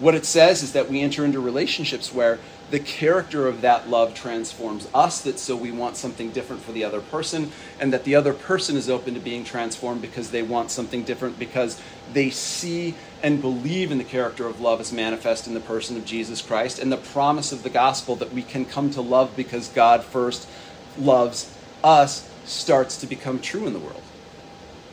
What 0.00 0.14
it 0.14 0.24
says 0.24 0.62
is 0.62 0.72
that 0.72 0.88
we 0.88 1.00
enter 1.00 1.24
into 1.24 1.38
relationships 1.38 2.14
where 2.14 2.38
the 2.70 2.78
character 2.78 3.46
of 3.46 3.60
that 3.60 3.88
love 3.88 4.14
transforms 4.14 4.88
us, 4.94 5.20
that 5.22 5.38
so 5.38 5.54
we 5.54 5.70
want 5.70 5.96
something 5.96 6.30
different 6.30 6.62
for 6.62 6.72
the 6.72 6.84
other 6.84 7.00
person, 7.00 7.52
and 7.78 7.92
that 7.92 8.04
the 8.04 8.14
other 8.14 8.34
person 8.34 8.76
is 8.76 8.90
open 8.90 9.14
to 9.14 9.20
being 9.20 9.44
transformed 9.44 10.02
because 10.02 10.30
they 10.30 10.42
want 10.42 10.70
something 10.70 11.02
different 11.02 11.38
because 11.38 11.80
they 12.12 12.30
see 12.30 12.94
and 13.22 13.40
believe 13.40 13.90
in 13.90 13.98
the 13.98 14.04
character 14.04 14.46
of 14.46 14.60
love 14.60 14.80
as 14.80 14.92
manifest 14.92 15.46
in 15.46 15.54
the 15.54 15.60
person 15.60 15.96
of 15.96 16.04
Jesus 16.04 16.40
Christ 16.40 16.78
and 16.78 16.90
the 16.90 16.96
promise 16.96 17.52
of 17.52 17.62
the 17.62 17.70
gospel 17.70 18.16
that 18.16 18.32
we 18.32 18.42
can 18.42 18.64
come 18.64 18.90
to 18.90 19.00
love 19.00 19.34
because 19.36 19.68
God 19.68 20.04
first 20.04 20.48
loves 20.96 21.52
us 21.82 22.28
starts 22.44 22.96
to 22.98 23.06
become 23.06 23.40
true 23.40 23.66
in 23.66 23.72
the 23.72 23.78
world. 23.78 24.02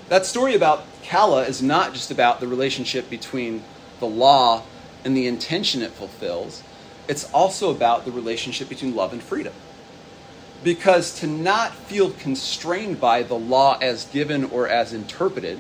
That 0.10 0.26
story 0.26 0.56
about 0.56 0.86
Calla 1.04 1.44
is 1.44 1.62
not 1.62 1.94
just 1.94 2.12
about 2.12 2.40
the 2.40 2.48
relationship 2.48 3.10
between 3.10 3.64
the 4.00 4.08
law 4.08 4.64
and 5.04 5.16
the 5.16 5.28
intention 5.28 5.82
it 5.82 5.92
fulfills, 5.92 6.64
it's 7.08 7.32
also 7.32 7.72
about 7.72 8.06
the 8.06 8.12
relationship 8.12 8.70
between 8.70 8.96
love 8.96 9.14
and 9.14 9.22
freedom. 9.22 9.54
Because 10.64 11.20
to 11.20 11.28
not 11.28 11.74
feel 11.74 12.12
constrained 12.12 13.00
by 13.00 13.24
the 13.24 13.36
law 13.36 13.78
as 13.80 14.06
given 14.06 14.46
or 14.46 14.68
as 14.68 14.94
interpreted, 14.94 15.60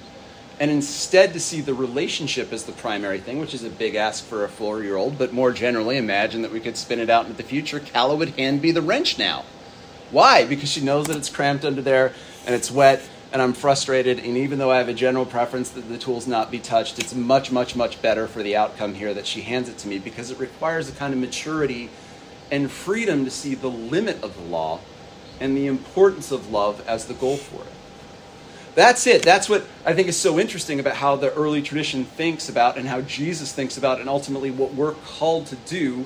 and 0.59 0.71
instead 0.71 1.33
to 1.33 1.39
see 1.39 1.61
the 1.61 1.73
relationship 1.73 2.53
as 2.53 2.63
the 2.63 2.71
primary 2.71 3.19
thing, 3.19 3.39
which 3.39 3.53
is 3.53 3.63
a 3.63 3.69
big 3.69 3.95
ask 3.95 4.23
for 4.23 4.43
a 4.43 4.49
four 4.49 4.83
year 4.83 4.95
old, 4.95 5.17
but 5.17 5.33
more 5.33 5.51
generally, 5.51 5.97
imagine 5.97 6.41
that 6.43 6.51
we 6.51 6.59
could 6.59 6.77
spin 6.77 6.99
it 6.99 7.09
out 7.09 7.25
into 7.25 7.37
the 7.37 7.43
future. 7.43 7.79
Calla 7.79 8.15
would 8.15 8.29
hand 8.29 8.61
me 8.61 8.71
the 8.71 8.81
wrench 8.81 9.17
now. 9.17 9.43
Why? 10.11 10.45
Because 10.45 10.71
she 10.71 10.81
knows 10.81 11.07
that 11.07 11.17
it's 11.17 11.29
cramped 11.29 11.65
under 11.65 11.81
there 11.81 12.13
and 12.45 12.55
it's 12.55 12.71
wet 12.71 13.01
and 13.33 13.41
I'm 13.41 13.51
frustrated. 13.51 14.19
And 14.19 14.37
even 14.37 14.59
though 14.59 14.71
I 14.71 14.77
have 14.77 14.87
a 14.87 14.93
general 14.93 15.25
preference 15.25 15.69
that 15.71 15.89
the 15.89 15.97
tools 15.97 16.25
not 16.25 16.51
be 16.51 16.59
touched, 16.59 16.99
it's 16.99 17.13
much, 17.13 17.51
much, 17.51 17.75
much 17.75 18.01
better 18.01 18.27
for 18.27 18.41
the 18.41 18.55
outcome 18.55 18.93
here 18.93 19.13
that 19.13 19.27
she 19.27 19.41
hands 19.41 19.67
it 19.67 19.77
to 19.79 19.89
me 19.89 19.99
because 19.99 20.31
it 20.31 20.39
requires 20.39 20.87
a 20.87 20.93
kind 20.93 21.13
of 21.13 21.19
maturity 21.19 21.89
and 22.49 22.71
freedom 22.71 23.25
to 23.25 23.31
see 23.31 23.55
the 23.55 23.69
limit 23.69 24.23
of 24.23 24.35
the 24.35 24.43
law 24.43 24.79
and 25.41 25.57
the 25.57 25.67
importance 25.67 26.31
of 26.31 26.49
love 26.49 26.81
as 26.87 27.07
the 27.07 27.13
goal 27.13 27.35
for 27.35 27.61
it. 27.61 27.74
That's 28.75 29.07
it. 29.07 29.23
That's 29.23 29.49
what 29.49 29.65
I 29.85 29.93
think 29.93 30.09
is 30.09 30.17
so 30.17 30.37
interesting 30.37 30.79
about 30.79 30.97
how 30.97 31.15
the 31.15 31.33
early 31.33 31.61
tradition 31.61 32.03
thinks 32.03 32.49
about 32.49 32.77
and 32.77 32.87
how 32.87 33.01
Jesus 33.01 33.51
thinks 33.51 33.77
about, 33.77 33.99
and 33.99 34.09
ultimately 34.09 34.51
what 34.51 34.73
we're 34.73 34.93
called 34.93 35.47
to 35.47 35.55
do 35.55 36.05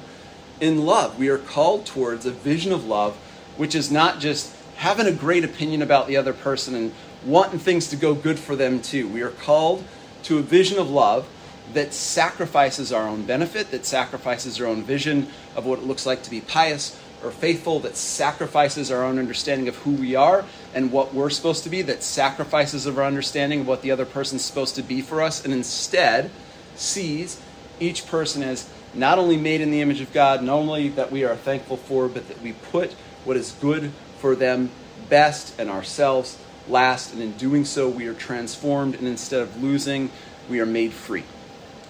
in 0.62 0.86
love. 0.86 1.17
We 1.17 1.29
are 1.29 1.38
called 1.38 1.86
towards 1.86 2.25
a 2.25 2.32
vision 2.32 2.71
of 2.71 2.86
love 2.86 3.17
which 3.60 3.75
is 3.75 3.91
not 3.91 4.21
just 4.21 4.55
having 4.77 5.05
a 5.05 5.12
great 5.12 5.43
opinion 5.43 5.82
about 5.82 6.08
the 6.08 6.15
other 6.15 6.32
person 6.32 6.73
and 6.75 6.93
wanting 7.25 7.60
things 7.60 7.88
to 7.89 7.97
go 7.97 8.15
good 8.15 8.39
for 8.39 8.55
them 8.55 8.82
too. 8.82 9.05
We 9.05 9.21
are 9.21 9.32
called 9.32 9.84
to 10.23 10.38
a 10.38 10.41
vision 10.41 10.79
of 10.79 10.89
love 10.89 11.27
that 11.73 11.93
sacrifices 11.93 12.93
our 12.93 13.05
own 13.05 13.25
benefit, 13.25 13.69
that 13.71 13.86
sacrifices 13.86 14.62
our 14.62 14.67
own 14.67 14.84
vision 14.84 15.27
of 15.58 15.65
what 15.65 15.79
it 15.79 15.86
looks 15.86 16.05
like 16.05 16.23
to 16.23 16.29
be 16.29 16.39
pious 16.39 16.97
or 17.23 17.32
faithful, 17.32 17.79
that 17.82 17.95
sacrifices 17.95 18.91
our 18.91 19.03
own 19.03 19.19
understanding 19.19 19.67
of 19.67 19.75
who 19.77 19.91
we 19.91 20.15
are 20.15 20.45
and 20.73 20.91
what 20.91 21.13
we're 21.13 21.29
supposed 21.29 21.63
to 21.63 21.69
be, 21.69 21.82
that 21.82 22.03
sacrifices 22.03 22.86
of 22.86 22.97
our 22.97 23.03
understanding 23.03 23.62
of 23.62 23.67
what 23.67 23.82
the 23.82 23.91
other 23.91 24.05
person's 24.05 24.43
supposed 24.43 24.75
to 24.75 24.84
be 24.84 25.01
for 25.01 25.21
us, 25.21 25.43
and 25.43 25.53
instead 25.53 26.32
sees 26.75 27.41
each 27.79 28.08
person 28.08 28.43
as 28.43 28.69
not 28.93 29.19
only 29.19 29.38
made 29.38 29.62
in 29.62 29.71
the 29.71 29.82
image 29.82 30.01
of 30.01 30.12
God, 30.13 30.43
not 30.43 30.55
only 30.55 30.89
that 30.89 31.12
we 31.12 31.23
are 31.23 31.36
thankful 31.36 31.77
for, 31.77 32.08
but 32.08 32.27
that 32.27 32.41
we 32.41 32.53
put 32.53 32.93
what 33.23 33.38
is 33.38 33.51
good 33.62 33.91
for 34.17 34.36
them 34.36 34.71
best 35.10 35.60
and 35.60 35.69
ourselves 35.69 36.38
last. 36.67 37.13
And 37.13 37.21
in 37.21 37.34
doing 37.34 37.65
so, 37.65 37.88
we 37.89 38.08
are 38.08 38.13
transformed. 38.13 38.95
And 38.95 39.08
instead 39.08 39.41
of 39.41 39.62
losing, 39.62 40.10
we 40.49 40.60
are 40.60 40.65
made 40.65 40.93
free. 40.93 41.23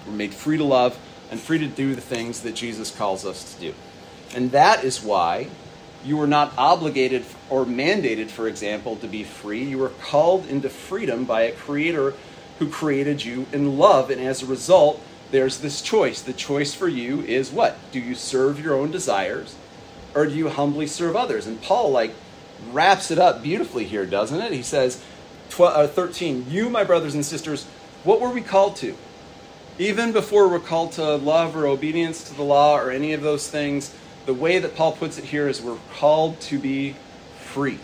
We're 0.05 0.13
made 0.13 0.33
free 0.33 0.57
to 0.57 0.63
love 0.63 0.97
and 1.31 1.39
free 1.39 1.59
to 1.59 1.67
do 1.67 1.95
the 1.95 2.01
things 2.01 2.41
that 2.41 2.55
Jesus 2.55 2.91
calls 2.91 3.25
us 3.25 3.53
to 3.53 3.61
do. 3.61 3.73
And 4.35 4.51
that 4.51 4.83
is 4.83 5.01
why 5.03 5.49
You 6.03 6.17
were 6.17 6.27
not 6.27 6.53
obligated 6.57 7.25
or 7.49 7.65
mandated, 7.65 8.29
for 8.29 8.47
example, 8.47 8.95
to 8.97 9.07
be 9.07 9.23
free. 9.23 9.63
You 9.63 9.79
were 9.79 9.89
called 9.89 10.47
into 10.47 10.69
freedom 10.69 11.25
by 11.25 11.41
a 11.41 11.51
creator 11.51 12.13
who 12.59 12.69
created 12.69 13.23
you 13.23 13.47
in 13.51 13.77
love. 13.77 14.09
And 14.09 14.21
as 14.21 14.41
a 14.41 14.45
result, 14.45 15.01
there's 15.31 15.59
this 15.59 15.81
choice. 15.81 16.21
The 16.21 16.33
choice 16.33 16.73
for 16.73 16.87
you 16.87 17.21
is 17.21 17.51
what? 17.51 17.77
Do 17.91 17.99
you 17.99 18.15
serve 18.15 18.63
your 18.63 18.75
own 18.75 18.91
desires 18.91 19.55
or 20.15 20.25
do 20.25 20.33
you 20.35 20.49
humbly 20.49 20.87
serve 20.87 21.15
others? 21.15 21.45
And 21.45 21.61
Paul, 21.61 21.91
like, 21.91 22.13
wraps 22.71 23.11
it 23.11 23.19
up 23.19 23.43
beautifully 23.43 23.85
here, 23.85 24.05
doesn't 24.05 24.41
it? 24.41 24.51
He 24.53 24.63
says, 24.63 25.03
12, 25.49 25.75
uh, 25.75 25.87
13, 25.87 26.45
You, 26.49 26.69
my 26.69 26.83
brothers 26.83 27.13
and 27.13 27.25
sisters, 27.25 27.65
what 28.03 28.21
were 28.21 28.29
we 28.29 28.41
called 28.41 28.75
to? 28.77 28.95
Even 29.77 30.11
before 30.11 30.47
we're 30.49 30.59
called 30.59 30.93
to 30.93 31.15
love 31.15 31.55
or 31.55 31.67
obedience 31.67 32.23
to 32.25 32.33
the 32.35 32.43
law 32.43 32.77
or 32.77 32.91
any 32.91 33.13
of 33.13 33.21
those 33.21 33.49
things, 33.49 33.95
the 34.29 34.33
way 34.35 34.59
that 34.59 34.75
Paul 34.75 34.91
puts 34.91 35.17
it 35.17 35.23
here 35.23 35.47
is 35.47 35.59
we're 35.59 35.79
called 35.95 36.39
to 36.41 36.59
be 36.59 36.95
free. 37.39 37.79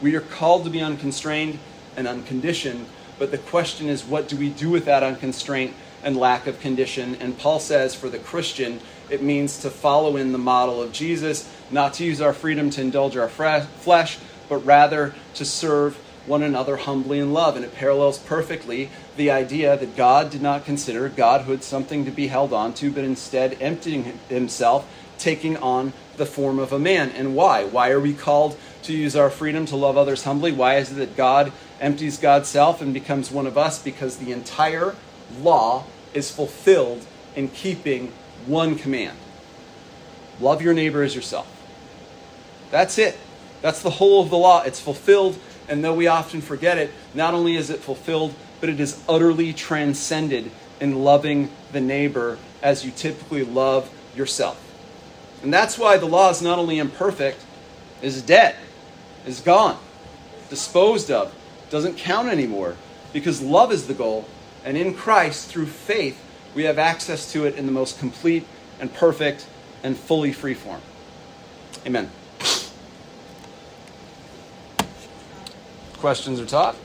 We 0.00 0.16
are 0.16 0.20
called 0.20 0.64
to 0.64 0.70
be 0.70 0.80
unconstrained 0.80 1.60
and 1.96 2.08
unconditioned, 2.08 2.86
but 3.20 3.30
the 3.30 3.38
question 3.38 3.88
is, 3.88 4.04
what 4.04 4.26
do 4.26 4.36
we 4.36 4.48
do 4.48 4.68
with 4.68 4.86
that 4.86 5.04
unconstraint 5.04 5.74
and 6.02 6.16
lack 6.16 6.48
of 6.48 6.58
condition? 6.58 7.14
And 7.20 7.38
Paul 7.38 7.60
says 7.60 7.94
for 7.94 8.08
the 8.08 8.18
Christian, 8.18 8.80
it 9.10 9.22
means 9.22 9.58
to 9.58 9.70
follow 9.70 10.16
in 10.16 10.32
the 10.32 10.38
model 10.38 10.82
of 10.82 10.90
Jesus, 10.90 11.48
not 11.70 11.94
to 11.94 12.04
use 12.04 12.20
our 12.20 12.32
freedom 12.32 12.68
to 12.70 12.80
indulge 12.80 13.16
our 13.16 13.28
flesh, 13.28 14.18
but 14.48 14.56
rather 14.66 15.14
to 15.34 15.44
serve 15.44 15.96
one 16.26 16.42
another 16.42 16.78
humbly 16.78 17.20
in 17.20 17.32
love. 17.32 17.54
And 17.54 17.64
it 17.64 17.76
parallels 17.76 18.18
perfectly 18.18 18.90
the 19.16 19.30
idea 19.30 19.76
that 19.76 19.96
God 19.96 20.30
did 20.30 20.42
not 20.42 20.64
consider 20.64 21.08
godhood 21.08 21.62
something 21.62 22.04
to 22.06 22.10
be 22.10 22.26
held 22.26 22.52
on 22.52 22.74
to, 22.74 22.90
but 22.90 23.04
instead 23.04 23.56
emptying 23.60 24.18
himself, 24.28 24.88
taking 25.18 25.56
on 25.56 25.92
the 26.16 26.26
form 26.26 26.58
of 26.58 26.72
a 26.72 26.78
man. 26.78 27.10
And 27.10 27.34
why? 27.34 27.64
Why 27.64 27.90
are 27.90 28.00
we 28.00 28.14
called 28.14 28.58
to 28.84 28.92
use 28.92 29.16
our 29.16 29.30
freedom 29.30 29.66
to 29.66 29.76
love 29.76 29.96
others 29.96 30.24
humbly? 30.24 30.52
Why 30.52 30.76
is 30.76 30.92
it 30.92 30.96
that 30.96 31.16
God 31.16 31.52
empties 31.80 32.18
God's 32.18 32.48
self 32.48 32.80
and 32.80 32.92
becomes 32.92 33.30
one 33.30 33.46
of 33.46 33.56
us? 33.56 33.82
Because 33.82 34.18
the 34.18 34.32
entire 34.32 34.94
law 35.40 35.84
is 36.14 36.30
fulfilled 36.30 37.06
in 37.34 37.48
keeping 37.48 38.12
one 38.46 38.76
command 38.76 39.16
love 40.40 40.62
your 40.62 40.74
neighbor 40.74 41.02
as 41.02 41.14
yourself. 41.14 41.48
That's 42.70 42.98
it. 42.98 43.18
That's 43.60 43.82
the 43.82 43.90
whole 43.90 44.22
of 44.22 44.30
the 44.30 44.36
law. 44.36 44.62
It's 44.62 44.80
fulfilled, 44.80 45.38
and 45.68 45.84
though 45.84 45.94
we 45.94 46.08
often 46.08 46.40
forget 46.40 46.78
it, 46.78 46.90
not 47.14 47.34
only 47.34 47.56
is 47.56 47.70
it 47.70 47.80
fulfilled, 47.80 48.34
but 48.60 48.68
it 48.68 48.80
is 48.80 49.00
utterly 49.08 49.52
transcended 49.52 50.50
in 50.80 51.04
loving 51.04 51.50
the 51.70 51.80
neighbor 51.80 52.38
as 52.62 52.84
you 52.84 52.90
typically 52.90 53.44
love 53.44 53.90
yourself. 54.16 54.58
And 55.42 55.52
that's 55.52 55.78
why 55.78 55.96
the 55.98 56.06
law 56.06 56.30
is 56.30 56.40
not 56.40 56.58
only 56.58 56.78
imperfect, 56.78 57.44
is 58.00 58.22
dead, 58.22 58.56
is 59.26 59.40
gone, 59.40 59.78
disposed 60.50 61.10
of, 61.10 61.34
doesn't 61.70 61.96
count 61.96 62.28
anymore, 62.28 62.76
because 63.12 63.42
love 63.42 63.72
is 63.72 63.86
the 63.86 63.94
goal, 63.94 64.26
and 64.64 64.76
in 64.76 64.94
Christ, 64.94 65.48
through 65.48 65.66
faith, 65.66 66.22
we 66.54 66.64
have 66.64 66.78
access 66.78 67.32
to 67.32 67.44
it 67.46 67.56
in 67.56 67.66
the 67.66 67.72
most 67.72 67.98
complete 67.98 68.46
and 68.78 68.92
perfect 68.92 69.46
and 69.82 69.96
fully 69.96 70.32
free 70.32 70.54
form. 70.54 70.80
Amen. 71.86 72.10
Questions 75.94 76.40
or 76.40 76.46
talk? 76.46 76.76